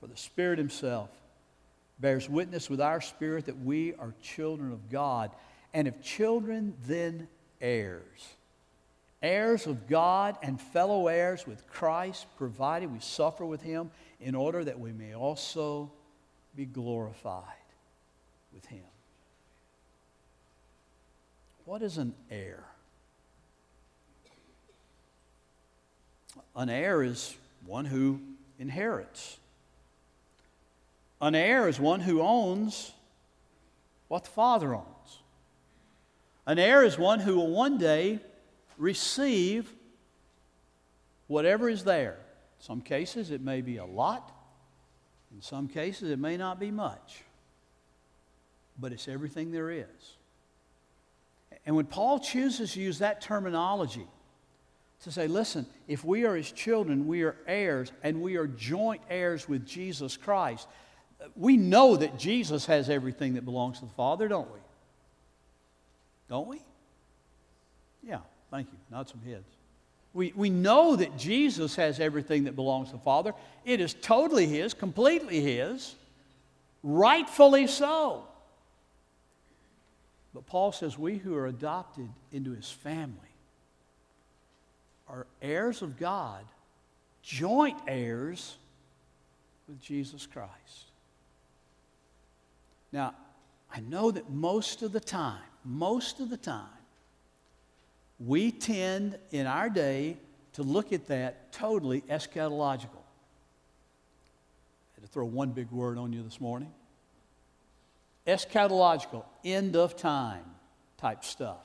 For 0.00 0.06
the 0.06 0.16
Spirit 0.16 0.58
Himself 0.58 1.10
bears 1.98 2.28
witness 2.28 2.70
with 2.70 2.80
our 2.80 3.00
spirit 3.00 3.46
that 3.46 3.58
we 3.58 3.94
are 3.94 4.14
children 4.22 4.72
of 4.72 4.90
God. 4.90 5.30
And 5.72 5.86
if 5.88 6.02
children, 6.02 6.74
then 6.86 7.28
heirs. 7.60 8.34
Heirs 9.22 9.66
of 9.66 9.88
God 9.88 10.36
and 10.42 10.60
fellow 10.60 11.08
heirs 11.08 11.46
with 11.46 11.66
Christ, 11.68 12.26
provided 12.36 12.92
we 12.92 13.00
suffer 13.00 13.44
with 13.44 13.62
him 13.62 13.90
in 14.20 14.34
order 14.34 14.62
that 14.64 14.78
we 14.78 14.92
may 14.92 15.14
also 15.14 15.90
be 16.54 16.64
glorified 16.64 17.42
with 18.52 18.66
him. 18.66 18.84
What 21.64 21.82
is 21.82 21.98
an 21.98 22.14
heir? 22.30 22.62
An 26.54 26.68
heir 26.68 27.02
is 27.02 27.34
one 27.66 27.84
who 27.84 28.20
inherits. 28.58 29.38
An 31.20 31.34
heir 31.34 31.68
is 31.68 31.80
one 31.80 32.00
who 32.00 32.20
owns 32.20 32.92
what 34.08 34.24
the 34.24 34.30
father 34.30 34.74
owns. 34.74 34.95
An 36.46 36.58
heir 36.58 36.84
is 36.84 36.96
one 36.96 37.20
who 37.20 37.36
will 37.36 37.50
one 37.50 37.76
day 37.76 38.20
receive 38.78 39.72
whatever 41.26 41.68
is 41.68 41.84
there. 41.84 42.18
In 42.58 42.64
some 42.64 42.80
cases, 42.80 43.30
it 43.30 43.40
may 43.40 43.60
be 43.60 43.78
a 43.78 43.84
lot. 43.84 44.32
In 45.34 45.42
some 45.42 45.68
cases, 45.68 46.10
it 46.10 46.18
may 46.18 46.36
not 46.36 46.60
be 46.60 46.70
much. 46.70 47.22
But 48.78 48.92
it's 48.92 49.08
everything 49.08 49.50
there 49.50 49.70
is. 49.70 50.16
And 51.64 51.74
when 51.74 51.86
Paul 51.86 52.20
chooses 52.20 52.74
to 52.74 52.80
use 52.80 53.00
that 53.00 53.20
terminology 53.20 54.06
to 55.02 55.10
say, 55.10 55.26
listen, 55.26 55.66
if 55.88 56.04
we 56.04 56.24
are 56.24 56.36
his 56.36 56.52
children, 56.52 57.06
we 57.06 57.22
are 57.22 57.36
heirs, 57.46 57.90
and 58.02 58.22
we 58.22 58.36
are 58.36 58.46
joint 58.46 59.02
heirs 59.10 59.48
with 59.48 59.66
Jesus 59.66 60.16
Christ, 60.16 60.68
we 61.34 61.56
know 61.56 61.96
that 61.96 62.18
Jesus 62.18 62.66
has 62.66 62.88
everything 62.88 63.34
that 63.34 63.44
belongs 63.44 63.80
to 63.80 63.86
the 63.86 63.92
Father, 63.92 64.28
don't 64.28 64.50
we? 64.52 64.60
Don't 66.28 66.48
we? 66.48 66.60
Yeah, 68.02 68.20
thank 68.50 68.68
you. 68.70 68.78
Nod 68.90 69.08
some 69.08 69.20
heads. 69.22 69.46
We, 70.14 70.32
we 70.34 70.48
know 70.48 70.96
that 70.96 71.16
Jesus 71.18 71.76
has 71.76 72.00
everything 72.00 72.44
that 72.44 72.56
belongs 72.56 72.88
to 72.88 72.94
the 72.94 73.02
Father. 73.02 73.34
It 73.64 73.80
is 73.80 73.94
totally 73.94 74.46
His, 74.46 74.72
completely 74.72 75.40
His, 75.40 75.94
rightfully 76.82 77.66
so. 77.66 78.24
But 80.32 80.46
Paul 80.46 80.72
says 80.72 80.98
we 80.98 81.18
who 81.18 81.34
are 81.34 81.46
adopted 81.46 82.08
into 82.32 82.52
His 82.52 82.70
family 82.70 83.16
are 85.08 85.26
heirs 85.40 85.82
of 85.82 85.98
God, 85.98 86.44
joint 87.22 87.78
heirs 87.86 88.56
with 89.68 89.80
Jesus 89.80 90.26
Christ. 90.26 90.50
Now, 92.92 93.14
I 93.72 93.80
know 93.80 94.10
that 94.10 94.30
most 94.30 94.82
of 94.82 94.92
the 94.92 95.00
time, 95.00 95.42
most 95.66 96.20
of 96.20 96.30
the 96.30 96.36
time, 96.36 96.64
we 98.18 98.50
tend 98.50 99.18
in 99.30 99.46
our 99.46 99.68
day 99.68 100.16
to 100.54 100.62
look 100.62 100.92
at 100.92 101.08
that 101.08 101.52
totally 101.52 102.00
eschatological. 102.02 103.02
I 104.94 104.94
had 104.94 105.04
to 105.04 105.08
throw 105.12 105.26
one 105.26 105.50
big 105.50 105.70
word 105.70 105.98
on 105.98 106.12
you 106.12 106.22
this 106.22 106.40
morning. 106.40 106.72
Eschatological, 108.26 109.24
end 109.44 109.76
of 109.76 109.96
time 109.96 110.44
type 110.98 111.24
stuff. 111.24 111.58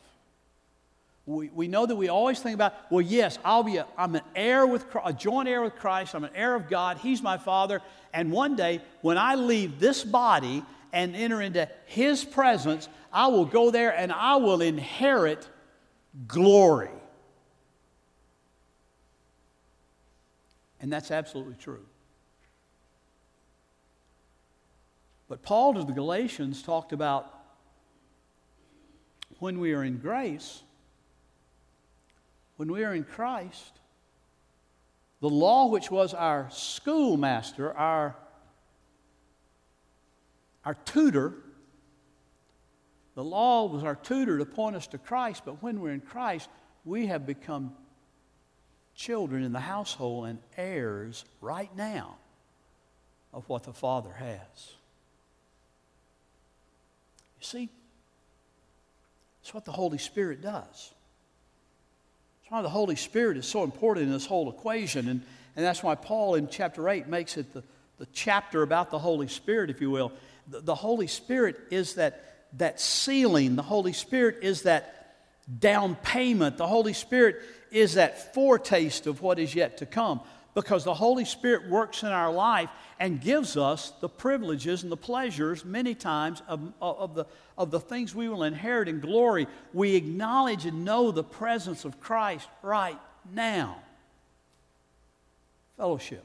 We, 1.25 1.49
we 1.49 1.67
know 1.67 1.85
that 1.85 1.95
we 1.95 2.09
always 2.09 2.39
think 2.39 2.55
about, 2.55 2.73
well, 2.91 3.01
yes, 3.01 3.37
I'll 3.45 3.63
be 3.63 3.77
a, 3.77 3.85
I'm 3.97 4.15
an 4.15 4.23
heir 4.35 4.65
with 4.65 4.85
a 5.05 5.13
joint 5.13 5.47
heir 5.47 5.61
with 5.61 5.75
Christ. 5.75 6.15
I'm 6.15 6.23
an 6.23 6.31
heir 6.35 6.55
of 6.55 6.67
God. 6.67 6.97
He's 6.97 7.21
my 7.21 7.37
Father. 7.37 7.81
And 8.13 8.31
one 8.31 8.55
day, 8.55 8.81
when 9.01 9.17
I 9.17 9.35
leave 9.35 9.79
this 9.79 10.03
body 10.03 10.63
and 10.93 11.15
enter 11.15 11.41
into 11.41 11.69
His 11.85 12.23
presence, 12.23 12.87
I 13.11 13.27
will 13.27 13.45
go 13.45 13.71
there 13.71 13.95
and 13.95 14.11
I 14.11 14.37
will 14.37 14.61
inherit 14.61 15.47
glory. 16.27 16.89
And 20.79 20.91
that's 20.91 21.11
absolutely 21.11 21.55
true. 21.55 21.85
But 25.29 25.43
Paul 25.43 25.75
to 25.75 25.83
the 25.83 25.93
Galatians 25.93 26.61
talked 26.61 26.91
about 26.91 27.33
when 29.39 29.59
we 29.59 29.73
are 29.73 29.83
in 29.83 29.97
grace, 29.97 30.61
when 32.57 32.71
we 32.71 32.83
are 32.83 32.93
in 32.93 33.03
Christ, 33.03 33.79
the 35.21 35.29
law, 35.29 35.67
which 35.67 35.89
was 35.89 36.13
our 36.13 36.49
schoolmaster, 36.51 37.71
our, 37.77 38.15
our 40.65 40.75
tutor, 40.85 41.33
the 43.15 43.23
law 43.23 43.65
was 43.65 43.83
our 43.83 43.95
tutor 43.95 44.37
to 44.37 44.45
point 44.45 44.75
us 44.75 44.87
to 44.87 44.97
Christ, 44.97 45.43
but 45.45 45.61
when 45.61 45.79
we're 45.79 45.91
in 45.91 46.01
Christ, 46.01 46.49
we 46.85 47.07
have 47.07 47.25
become 47.25 47.73
children 48.95 49.43
in 49.43 49.51
the 49.51 49.59
household 49.59 50.27
and 50.27 50.39
heirs 50.57 51.25
right 51.41 51.75
now 51.75 52.17
of 53.33 53.47
what 53.49 53.63
the 53.63 53.73
Father 53.73 54.11
has. 54.11 54.73
You 57.39 57.45
see, 57.45 57.69
it's 59.41 59.53
what 59.53 59.65
the 59.65 59.71
Holy 59.71 59.97
Spirit 59.97 60.41
does. 60.41 60.91
That's 62.41 62.51
why 62.51 62.61
the 62.61 62.69
Holy 62.69 62.95
Spirit 62.95 63.37
is 63.37 63.47
so 63.47 63.63
important 63.63 64.05
in 64.05 64.11
this 64.11 64.25
whole 64.25 64.49
equation. 64.49 65.07
And, 65.09 65.21
and 65.55 65.65
that's 65.65 65.81
why 65.81 65.95
Paul 65.95 66.35
in 66.35 66.47
chapter 66.47 66.87
8 66.87 67.07
makes 67.07 67.37
it 67.37 67.51
the, 67.53 67.63
the 67.97 68.07
chapter 68.13 68.61
about 68.61 68.91
the 68.91 68.99
Holy 68.99 69.27
Spirit, 69.27 69.69
if 69.69 69.81
you 69.81 69.89
will. 69.89 70.11
The, 70.47 70.75
Holy 70.75 71.07
Spirit 71.07 71.57
is 71.69 71.95
that, 71.95 72.47
that 72.57 72.79
sealing, 72.79 73.55
the 73.55 73.63
Holy 73.63 73.93
Spirit 73.93 74.37
is 74.41 74.63
that 74.63 75.15
down 75.59 75.95
payment, 75.95 76.57
the 76.57 76.67
Holy 76.67 76.93
Spirit 76.93 77.41
is 77.71 77.93
that 77.93 78.33
foretaste 78.33 79.07
of 79.07 79.21
what 79.21 79.39
is 79.39 79.55
yet 79.55 79.77
to 79.77 79.85
come 79.85 80.21
because 80.53 80.83
the 80.83 80.93
Holy 80.93 81.25
Spirit 81.25 81.69
works 81.69 82.03
in 82.03 82.09
our 82.09 82.31
life 82.31 82.69
and 82.99 83.21
gives 83.21 83.55
us 83.57 83.93
the 84.01 84.09
privileges 84.09 84.83
and 84.83 84.91
the 84.91 84.97
pleasures, 84.97 85.63
many 85.63 85.95
times, 85.95 86.41
of, 86.47 86.73
of, 86.81 87.15
the, 87.15 87.25
of 87.57 87.71
the 87.71 87.79
things 87.79 88.13
we 88.13 88.27
will 88.29 88.43
inherit 88.43 88.87
in 88.87 88.99
glory. 88.99 89.47
We 89.73 89.95
acknowledge 89.95 90.65
and 90.65 90.83
know 90.83 91.11
the 91.11 91.23
presence 91.23 91.85
of 91.85 91.99
Christ 91.99 92.47
right 92.61 92.99
now. 93.33 93.77
Fellowship. 95.77 96.23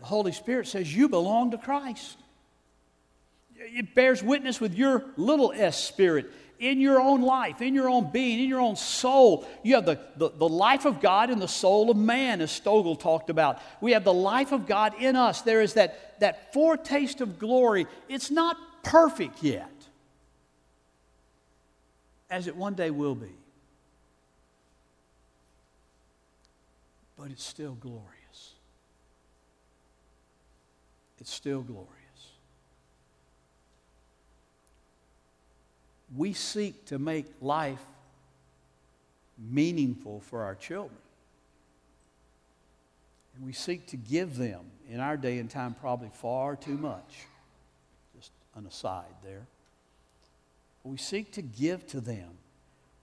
The 0.00 0.06
Holy 0.06 0.32
Spirit 0.32 0.66
says 0.66 0.94
you 0.94 1.08
belong 1.08 1.50
to 1.52 1.58
Christ. 1.58 2.16
It 3.56 3.94
bears 3.94 4.22
witness 4.22 4.60
with 4.60 4.74
your 4.74 5.04
little 5.16 5.52
s 5.54 5.82
spirit 5.82 6.30
in 6.58 6.80
your 6.80 7.00
own 7.00 7.22
life, 7.22 7.60
in 7.60 7.74
your 7.74 7.88
own 7.88 8.10
being, 8.10 8.40
in 8.40 8.48
your 8.48 8.60
own 8.60 8.76
soul. 8.76 9.46
You 9.62 9.74
have 9.76 9.84
the, 9.84 9.98
the, 10.16 10.30
the, 10.30 10.48
life 10.48 10.84
of 10.86 11.00
God 11.00 11.30
in 11.30 11.38
the 11.38 11.48
soul 11.48 11.90
of 11.90 11.96
man, 11.96 12.40
as 12.40 12.50
Scougal 12.50 12.98
talked 12.98 13.30
about. 13.30 13.60
We 13.80 13.92
have 13.92 14.04
the 14.04 14.12
life 14.12 14.52
of 14.52 14.66
God 14.66 14.94
in 15.00 15.16
us. 15.16 15.42
There 15.42 15.62
is 15.62 15.74
that, 15.74 16.20
that 16.20 16.52
foretaste 16.52 17.20
of 17.20 17.38
glory. 17.38 17.86
It's 18.08 18.30
not 18.30 18.56
perfect 18.82 19.42
yet, 19.42 19.70
as 22.28 22.46
it 22.46 22.56
one 22.56 22.74
day 22.74 22.90
will 22.90 23.14
be. 23.14 23.32
But 27.18 27.30
it's 27.30 27.44
still 27.44 27.74
glorious. 27.74 28.19
It's 31.20 31.32
still 31.32 31.62
glorious. 31.62 32.00
we 36.16 36.32
seek 36.32 36.86
to 36.86 36.98
make 36.98 37.26
life 37.40 37.82
meaningful 39.38 40.20
for 40.20 40.42
our 40.42 40.54
children. 40.54 40.98
And 43.36 43.46
we 43.46 43.52
seek 43.52 43.86
to 43.88 43.96
give 43.96 44.36
them, 44.36 44.60
in 44.88 45.00
our 45.00 45.16
day 45.16 45.38
and 45.38 45.48
time, 45.48 45.74
probably 45.74 46.10
far 46.12 46.56
too 46.56 46.76
much. 46.76 47.26
Just 48.16 48.32
an 48.56 48.66
aside 48.66 49.14
there. 49.22 49.46
We 50.82 50.96
seek 50.96 51.32
to 51.32 51.42
give 51.42 51.86
to 51.88 52.00
them. 52.00 52.30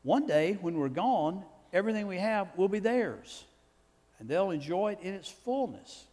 One 0.03 0.27
day, 0.27 0.57
when 0.61 0.77
we're 0.77 0.89
gone, 0.89 1.43
everything 1.71 2.07
we 2.07 2.17
have 2.17 2.49
will 2.57 2.67
be 2.67 2.79
theirs, 2.79 3.45
and 4.19 4.27
they'll 4.27 4.51
enjoy 4.51 4.93
it 4.93 4.99
in 5.01 5.13
its 5.13 5.29
fullness. 5.29 6.06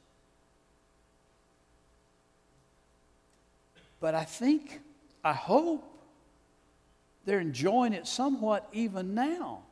But 4.04 4.14
I 4.14 4.24
think, 4.24 4.82
I 5.24 5.32
hope, 5.32 5.82
they're 7.24 7.40
enjoying 7.40 7.94
it 7.94 8.06
somewhat 8.06 8.68
even 8.74 9.14
now. 9.14 9.62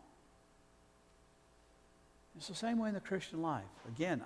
It's 2.39 2.49
the 2.49 2.55
same 2.55 2.79
way 2.79 2.89
in 2.89 2.95
the 2.95 3.01
Christian 3.01 3.43
life. 3.43 3.63
Again, 3.95 4.23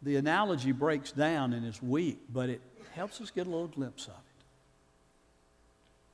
the 0.00 0.16
analogy 0.16 0.72
breaks 0.72 1.12
down 1.12 1.52
and 1.52 1.66
is 1.66 1.82
weak, 1.82 2.18
but 2.32 2.48
it 2.48 2.62
helps 2.94 3.20
us 3.20 3.30
get 3.30 3.46
a 3.46 3.50
little 3.50 3.68
glimpse 3.68 4.06
of 4.06 4.14
it. 4.14 4.44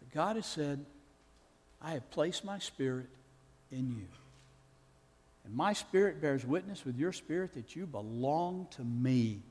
But 0.01 0.12
God 0.12 0.35
has 0.35 0.46
said, 0.46 0.85
I 1.81 1.92
have 1.92 2.11
placed 2.11 2.44
my 2.44 2.59
spirit 2.59 3.07
in 3.70 3.88
you. 3.88 4.09
And 5.44 5.55
my 5.55 5.74
spirit 5.74 6.20
bears 6.20 6.44
witness 6.44 6.85
with 6.85 6.98
your 6.98 7.12
spirit 7.12 7.55
that 7.55 7.77
you 7.77 7.87
belong 7.87 8.66
to 8.72 8.83
me. 8.83 9.42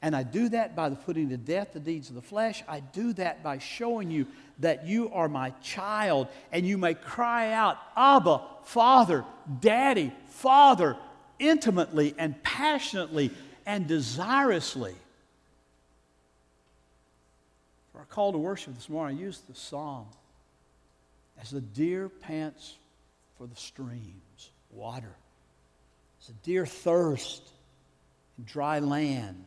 And 0.00 0.14
I 0.14 0.22
do 0.22 0.48
that 0.50 0.76
by 0.76 0.88
the 0.88 0.96
putting 0.96 1.30
to 1.30 1.36
death 1.36 1.72
the 1.72 1.80
deeds 1.80 2.08
of 2.08 2.14
the 2.14 2.22
flesh. 2.22 2.62
I 2.68 2.80
do 2.80 3.12
that 3.14 3.42
by 3.42 3.58
showing 3.58 4.10
you 4.10 4.26
that 4.60 4.86
you 4.86 5.10
are 5.12 5.28
my 5.28 5.50
child 5.62 6.28
and 6.52 6.64
you 6.64 6.78
may 6.78 6.94
cry 6.94 7.52
out, 7.52 7.78
Abba, 7.96 8.42
Father, 8.62 9.24
Daddy, 9.60 10.12
Father, 10.28 10.96
intimately 11.40 12.14
and 12.16 12.40
passionately 12.44 13.32
and 13.66 13.88
desirously. 13.88 14.94
For 17.92 17.98
our 17.98 18.04
call 18.04 18.30
to 18.32 18.38
worship 18.38 18.74
this 18.76 18.88
morning, 18.88 19.18
I 19.18 19.20
used 19.20 19.48
the 19.48 19.54
psalm 19.54 20.06
as 21.40 21.50
the 21.50 21.60
deer 21.60 22.08
pants 22.08 22.76
for 23.36 23.48
the 23.48 23.56
streams, 23.56 24.50
water, 24.70 25.16
as 26.22 26.28
a 26.28 26.32
deer 26.44 26.66
thirst 26.66 27.42
in 28.38 28.44
dry 28.44 28.78
land 28.78 29.44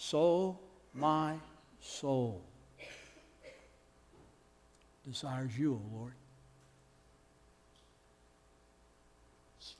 so 0.00 0.58
my 0.94 1.34
soul 1.78 2.40
desires 5.06 5.56
you, 5.58 5.74
O 5.74 5.94
Lord. 5.94 6.14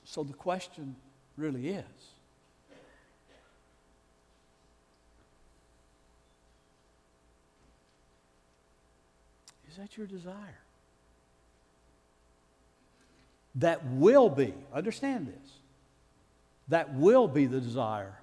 So 0.04 0.22
the 0.22 0.35
question 0.35 0.94
really 1.38 1.68
is 1.68 1.85
Is 9.70 9.76
that 9.78 9.96
your 9.96 10.06
desire? 10.06 10.59
That 13.54 13.87
will 13.87 14.28
be, 14.28 14.52
understand 14.74 15.28
this, 15.28 15.52
that 16.68 16.92
will 16.92 17.26
be 17.26 17.46
the 17.46 17.61
desire 17.61 18.18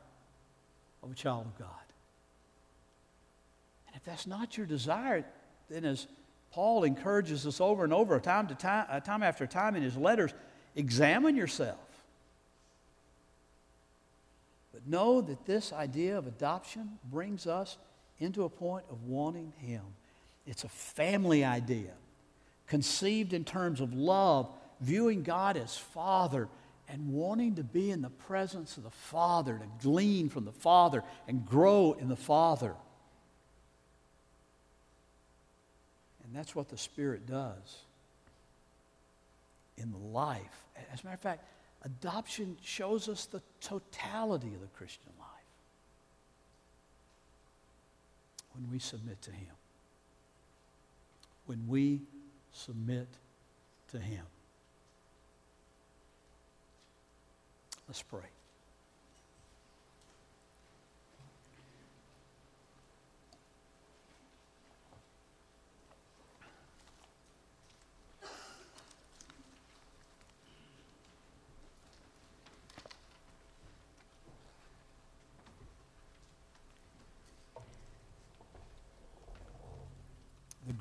of 1.01 1.11
a 1.11 1.15
child 1.15 1.47
of 1.47 1.57
God 1.57 1.86
that's 4.07 4.25
not 4.25 4.57
your 4.57 4.65
desire, 4.65 5.25
then 5.69 5.83
as 5.83 6.07
Paul 6.51 6.85
encourages 6.85 7.45
us 7.45 7.59
over 7.59 7.83
and 7.83 7.93
over, 7.93 8.19
time 8.21 8.47
to 8.47 8.55
time, 8.55 8.85
uh, 8.89 9.01
time 9.01 9.21
after 9.21 9.45
time 9.45 9.75
in 9.75 9.83
his 9.83 9.97
letters, 9.97 10.33
examine 10.75 11.35
yourself. 11.35 11.77
But 14.73 14.87
know 14.87 15.19
that 15.19 15.45
this 15.45 15.73
idea 15.73 16.17
of 16.17 16.25
adoption 16.25 16.99
brings 17.03 17.45
us 17.47 17.77
into 18.19 18.45
a 18.45 18.49
point 18.49 18.85
of 18.89 19.03
wanting 19.03 19.51
him. 19.57 19.83
It's 20.45 20.63
a 20.63 20.69
family 20.69 21.43
idea, 21.43 21.91
conceived 22.65 23.33
in 23.33 23.43
terms 23.43 23.81
of 23.81 23.93
love, 23.93 24.49
viewing 24.79 25.23
God 25.23 25.57
as 25.57 25.77
Father, 25.77 26.47
and 26.87 27.11
wanting 27.11 27.55
to 27.55 27.63
be 27.63 27.91
in 27.91 28.01
the 28.01 28.09
presence 28.09 28.77
of 28.77 28.83
the 28.83 28.89
Father, 28.89 29.59
to 29.59 29.85
glean 29.85 30.29
from 30.29 30.45
the 30.45 30.53
Father 30.53 31.03
and 31.27 31.45
grow 31.45 31.91
in 31.99 32.07
the 32.07 32.15
Father. 32.15 32.73
That's 36.37 36.55
what 36.55 36.69
the 36.69 36.77
Spirit 36.77 37.25
does 37.25 37.77
in 39.77 39.93
life. 40.13 40.65
As 40.93 41.01
a 41.01 41.05
matter 41.05 41.15
of 41.15 41.21
fact, 41.21 41.43
adoption 41.83 42.57
shows 42.61 43.09
us 43.09 43.25
the 43.25 43.41
totality 43.61 44.53
of 44.53 44.61
the 44.61 44.67
Christian 44.67 45.11
life 45.19 45.27
when 48.53 48.69
we 48.71 48.79
submit 48.79 49.21
to 49.23 49.31
Him. 49.31 49.55
When 51.45 51.67
we 51.67 52.01
submit 52.51 53.07
to 53.91 53.99
Him. 53.99 54.25
Let's 57.87 58.01
pray. 58.01 58.36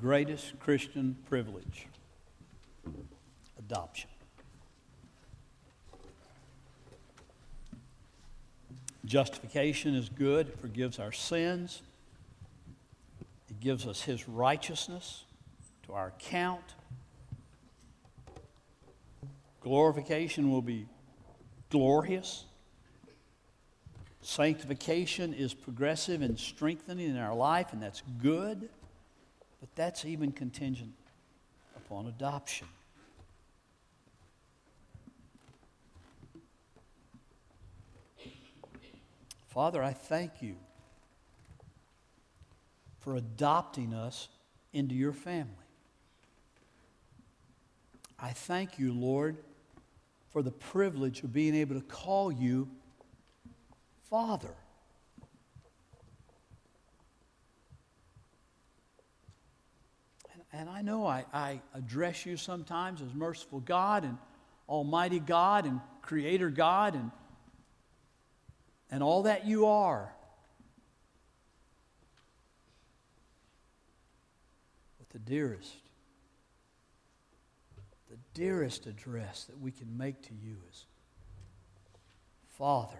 Greatest 0.07 0.57
Christian 0.61 1.17
privilege 1.27 1.85
adoption. 3.59 4.09
Justification 9.03 9.95
is 9.95 10.07
good, 10.07 10.47
it 10.47 10.59
forgives 10.61 10.97
our 10.97 11.11
sins, 11.11 11.81
it 13.49 13.59
gives 13.59 13.85
us 13.85 14.01
His 14.01 14.29
righteousness 14.29 15.25
to 15.87 15.91
our 15.91 16.07
account. 16.07 16.75
Glorification 19.59 20.49
will 20.49 20.61
be 20.61 20.85
glorious. 21.69 22.45
Sanctification 24.21 25.33
is 25.33 25.53
progressive 25.53 26.21
and 26.21 26.39
strengthening 26.39 27.09
in 27.09 27.17
our 27.17 27.35
life, 27.35 27.73
and 27.73 27.83
that's 27.83 28.03
good, 28.21 28.69
but 29.59 29.69
that's 29.75 30.05
even 30.05 30.31
contingent 30.31 30.93
upon 31.75 32.07
adoption. 32.07 32.67
Father, 39.47 39.81
I 39.81 39.93
thank 39.93 40.41
you 40.41 40.55
for 42.99 43.15
adopting 43.15 43.93
us 43.93 44.27
into 44.73 44.93
your 44.93 45.13
family. 45.13 45.53
I 48.19 48.31
thank 48.31 48.77
you, 48.77 48.93
Lord, 48.93 49.37
for 50.29 50.41
the 50.41 50.51
privilege 50.51 51.23
of 51.23 51.33
being 51.33 51.55
able 51.55 51.75
to 51.75 51.81
call 51.81 52.31
you 52.31 52.67
Father. 54.09 54.53
And, 60.53 60.69
I 60.69 60.81
know 60.81 61.05
I, 61.05 61.25
I 61.33 61.61
address 61.73 62.25
you 62.25 62.37
sometimes 62.37 63.01
as 63.01 63.13
merciful 63.13 63.59
God 63.59 64.03
and 64.03 64.17
Almighty 64.67 65.19
God 65.19 65.65
and 65.65 65.81
Creator 66.01 66.49
God 66.49 66.95
and, 66.95 67.11
and 68.89 69.03
all 69.03 69.23
that 69.23 69.45
you 69.45 69.65
are. 69.65 70.13
But 74.99 75.09
the 75.09 75.19
dearest, 75.19 75.75
the 78.09 78.17
dearest 78.33 78.87
address 78.87 79.43
that 79.45 79.59
we 79.59 79.71
can 79.71 79.97
make 79.97 80.21
to 80.23 80.33
you 80.33 80.55
is 80.71 80.85
Father. 82.57 82.97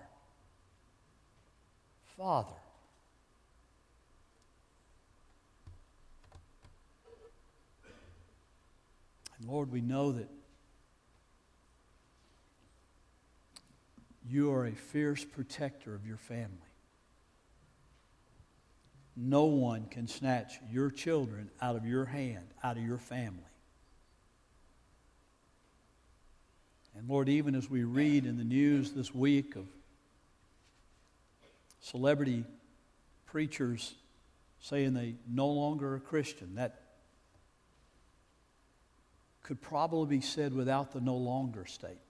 Father. 2.18 2.54
And 9.40 9.48
Lord, 9.48 9.72
we 9.72 9.82
know 9.82 10.12
that 10.12 10.30
you 14.30 14.52
are 14.52 14.66
a 14.66 14.72
fierce 14.72 15.24
protector 15.24 15.94
of 15.94 16.06
your 16.06 16.18
family. 16.18 16.52
No 19.16 19.46
one 19.46 19.86
can 19.86 20.08
snatch 20.08 20.60
your 20.72 20.92
children 20.92 21.50
out 21.62 21.76
of 21.76 21.86
your 21.86 22.06
hand, 22.06 22.46
out 22.64 22.78
of 22.78 22.84
your 22.84 22.98
family. 22.98 23.40
And 26.96 27.08
Lord, 27.08 27.30
even 27.30 27.56
as 27.56 27.70
we 27.70 27.84
read 27.84 28.26
in 28.26 28.38
the 28.38 28.44
news 28.44 28.92
this 28.92 29.14
week 29.14 29.56
of 29.56 29.66
celebrity 31.80 32.44
preachers 33.28 33.94
saying 34.60 34.94
they 34.94 35.16
no 35.28 35.48
longer 35.48 35.96
are 35.96 36.00
Christian. 36.00 36.56
That 36.56 36.82
could 39.48 39.62
probably 39.62 40.18
be 40.18 40.22
said 40.22 40.54
without 40.54 40.92
the 40.92 41.00
no 41.00 41.16
longer 41.16 41.66
statement. 41.66 42.02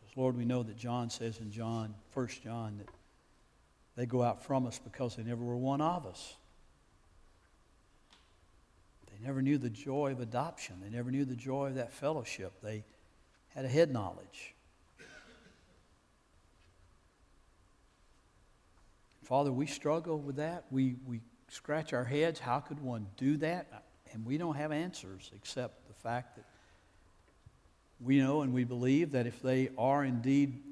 Because, 0.00 0.16
Lord, 0.16 0.36
we 0.36 0.44
know 0.44 0.64
that 0.64 0.76
John 0.76 1.08
says 1.08 1.38
in 1.38 1.52
John, 1.52 1.94
1 2.12 2.28
John, 2.42 2.78
that 2.78 2.88
they 3.94 4.04
go 4.04 4.24
out 4.24 4.44
from 4.44 4.66
us 4.66 4.80
because 4.80 5.14
they 5.14 5.22
never 5.22 5.44
were 5.44 5.56
one 5.56 5.80
of 5.80 6.04
us. 6.04 6.34
They 9.12 9.24
never 9.24 9.40
knew 9.40 9.56
the 9.56 9.70
joy 9.70 10.10
of 10.10 10.18
adoption. 10.18 10.80
They 10.82 10.90
never 10.90 11.12
knew 11.12 11.24
the 11.24 11.36
joy 11.36 11.68
of 11.68 11.76
that 11.76 11.92
fellowship. 11.92 12.54
They 12.64 12.82
had 13.54 13.64
a 13.64 13.68
head 13.68 13.92
knowledge. 13.92 14.56
Father, 19.22 19.52
we 19.52 19.66
struggle 19.66 20.18
with 20.18 20.36
that. 20.36 20.64
We, 20.72 20.96
we 21.06 21.20
scratch 21.48 21.92
our 21.92 22.04
heads. 22.04 22.40
How 22.40 22.60
could 22.60 22.80
one 22.80 23.06
do 23.16 23.36
that? 23.38 23.84
And 24.12 24.24
we 24.24 24.38
don't 24.38 24.56
have 24.56 24.72
answers 24.72 25.30
except 25.34 25.88
the 25.88 25.94
fact 25.94 26.36
that 26.36 26.44
we 28.00 28.18
know 28.18 28.42
and 28.42 28.52
we 28.52 28.64
believe 28.64 29.12
that 29.12 29.26
if 29.26 29.40
they 29.40 29.70
are 29.78 30.04
indeed 30.04 30.62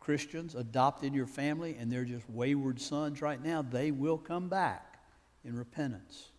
Christians 0.00 0.54
adopted 0.54 1.08
in 1.08 1.14
your 1.14 1.26
family 1.26 1.76
and 1.78 1.90
they're 1.90 2.04
just 2.04 2.28
wayward 2.28 2.80
sons 2.80 3.22
right 3.22 3.42
now, 3.42 3.62
they 3.62 3.90
will 3.90 4.18
come 4.18 4.48
back 4.48 4.98
in 5.44 5.56
repentance. 5.56 6.30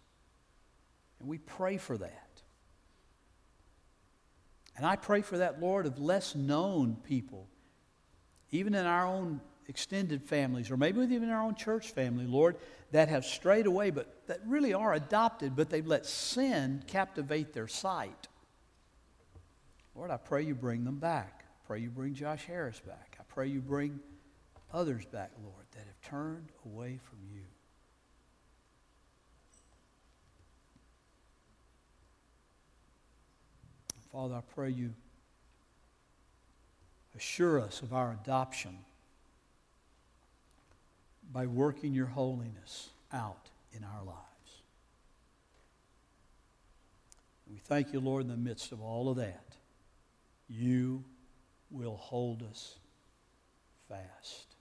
And 1.20 1.28
we 1.28 1.40
pray 1.40 1.78
for 1.78 1.98
that. 1.98 2.22
And 4.78 4.86
I 4.86 4.98
pray 4.98 5.22
for 5.22 5.38
that, 5.38 5.62
Lord, 5.62 5.86
of 5.86 6.00
less 6.00 6.36
known 6.36 6.98
people, 7.04 7.48
even 8.52 8.76
in 8.76 8.86
our 8.86 9.08
own 9.08 9.40
extended 9.68 10.24
families, 10.24 10.70
or 10.72 10.78
maybe 10.78 11.02
even 11.02 11.30
our 11.30 11.42
own 11.42 11.56
church 11.56 11.92
family, 11.92 12.26
Lord, 12.26 12.58
that 12.92 13.10
have 13.10 13.26
strayed 13.26 13.66
away, 13.66 13.90
but 13.90 14.28
that 14.28 14.40
really 14.46 14.74
are 14.74 14.94
adopted, 14.94 15.56
but 15.56 15.70
they've 15.70 15.86
let 15.86 16.06
sin 16.06 16.84
captivate 16.88 17.54
their 17.54 17.68
sight. 17.68 18.28
Lord, 19.96 20.12
I 20.12 20.18
pray 20.18 20.44
you 20.44 20.56
bring 20.56 20.84
them 20.84 21.00
back. 21.00 21.46
I 21.46 21.68
pray 21.68 21.80
you 21.80 21.90
bring 21.90 22.14
Josh 22.14 22.46
Harris 22.46 22.80
back. 22.80 23.18
I 23.20 23.24
pray 23.28 23.48
you 23.48 23.60
bring 23.62 24.00
others 24.74 25.06
back, 25.06 25.32
Lord, 25.42 25.66
that 25.72 25.86
have 25.86 26.02
turned 26.10 26.50
away 26.66 27.00
from 27.04 27.20
you. 27.34 27.42
Father, 34.12 34.36
I 34.36 34.42
pray 34.54 34.70
you 34.70 34.94
assure 37.18 37.60
us 37.60 37.82
of 37.82 37.94
our 37.94 38.18
adoption 38.22 38.78
by 41.32 41.46
working 41.46 41.94
your 41.94 42.06
holiness 42.06 42.90
out 43.12 43.50
in 43.74 43.84
our 43.84 44.04
lives. 44.06 44.20
We 47.50 47.58
thank 47.58 47.94
you, 47.94 48.00
Lord, 48.00 48.24
in 48.24 48.30
the 48.30 48.38
midst 48.38 48.72
of 48.72 48.82
all 48.82 49.10
of 49.10 49.18
that. 49.18 49.56
You 50.48 51.04
will 51.72 51.98
hold 51.98 52.44
us 52.44 52.76
fast. 53.88 54.56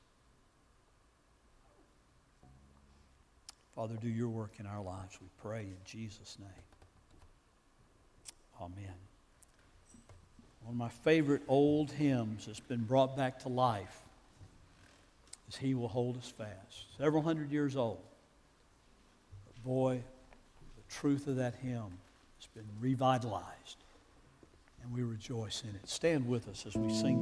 Father, 3.75 3.97
do 4.01 4.09
your 4.09 4.29
work 4.29 4.53
in 4.61 4.67
our 4.67 4.83
lives, 4.83 5.19
we 5.21 5.29
pray 5.43 5.62
in 5.62 5.77
Jesus' 5.85 6.37
name. 6.39 6.49
Amen. 8.61 8.95
One 10.62 10.75
of 10.75 10.77
my 10.77 10.89
favorite 10.89 11.43
old 11.49 11.91
hymns 11.91 12.47
that's 12.47 12.61
been 12.61 12.85
brought 12.85 13.17
back 13.17 13.41
to 13.41 13.49
life 13.49 14.04
is 15.55 15.59
He 15.61 15.75
will 15.75 15.89
hold 15.89 16.19
us 16.19 16.33
fast. 16.37 16.97
Several 16.99 17.23
hundred 17.23 17.51
years 17.51 17.77
old. 17.77 18.01
But 19.47 19.63
boy, 19.65 20.03
the 20.77 20.95
truth 20.95 21.27
of 21.27 21.37
that 21.37 21.55
hymn 21.57 21.99
has 22.39 22.47
been 22.55 22.69
revitalized, 22.81 23.77
and 24.83 24.93
we 24.93 25.03
rejoice 25.03 25.63
in 25.63 25.71
it. 25.71 25.89
Stand 25.89 26.27
with 26.27 26.49
us 26.49 26.67
as 26.67 26.75
we 26.77 26.89
sing 26.89 27.03
together. 27.03 27.21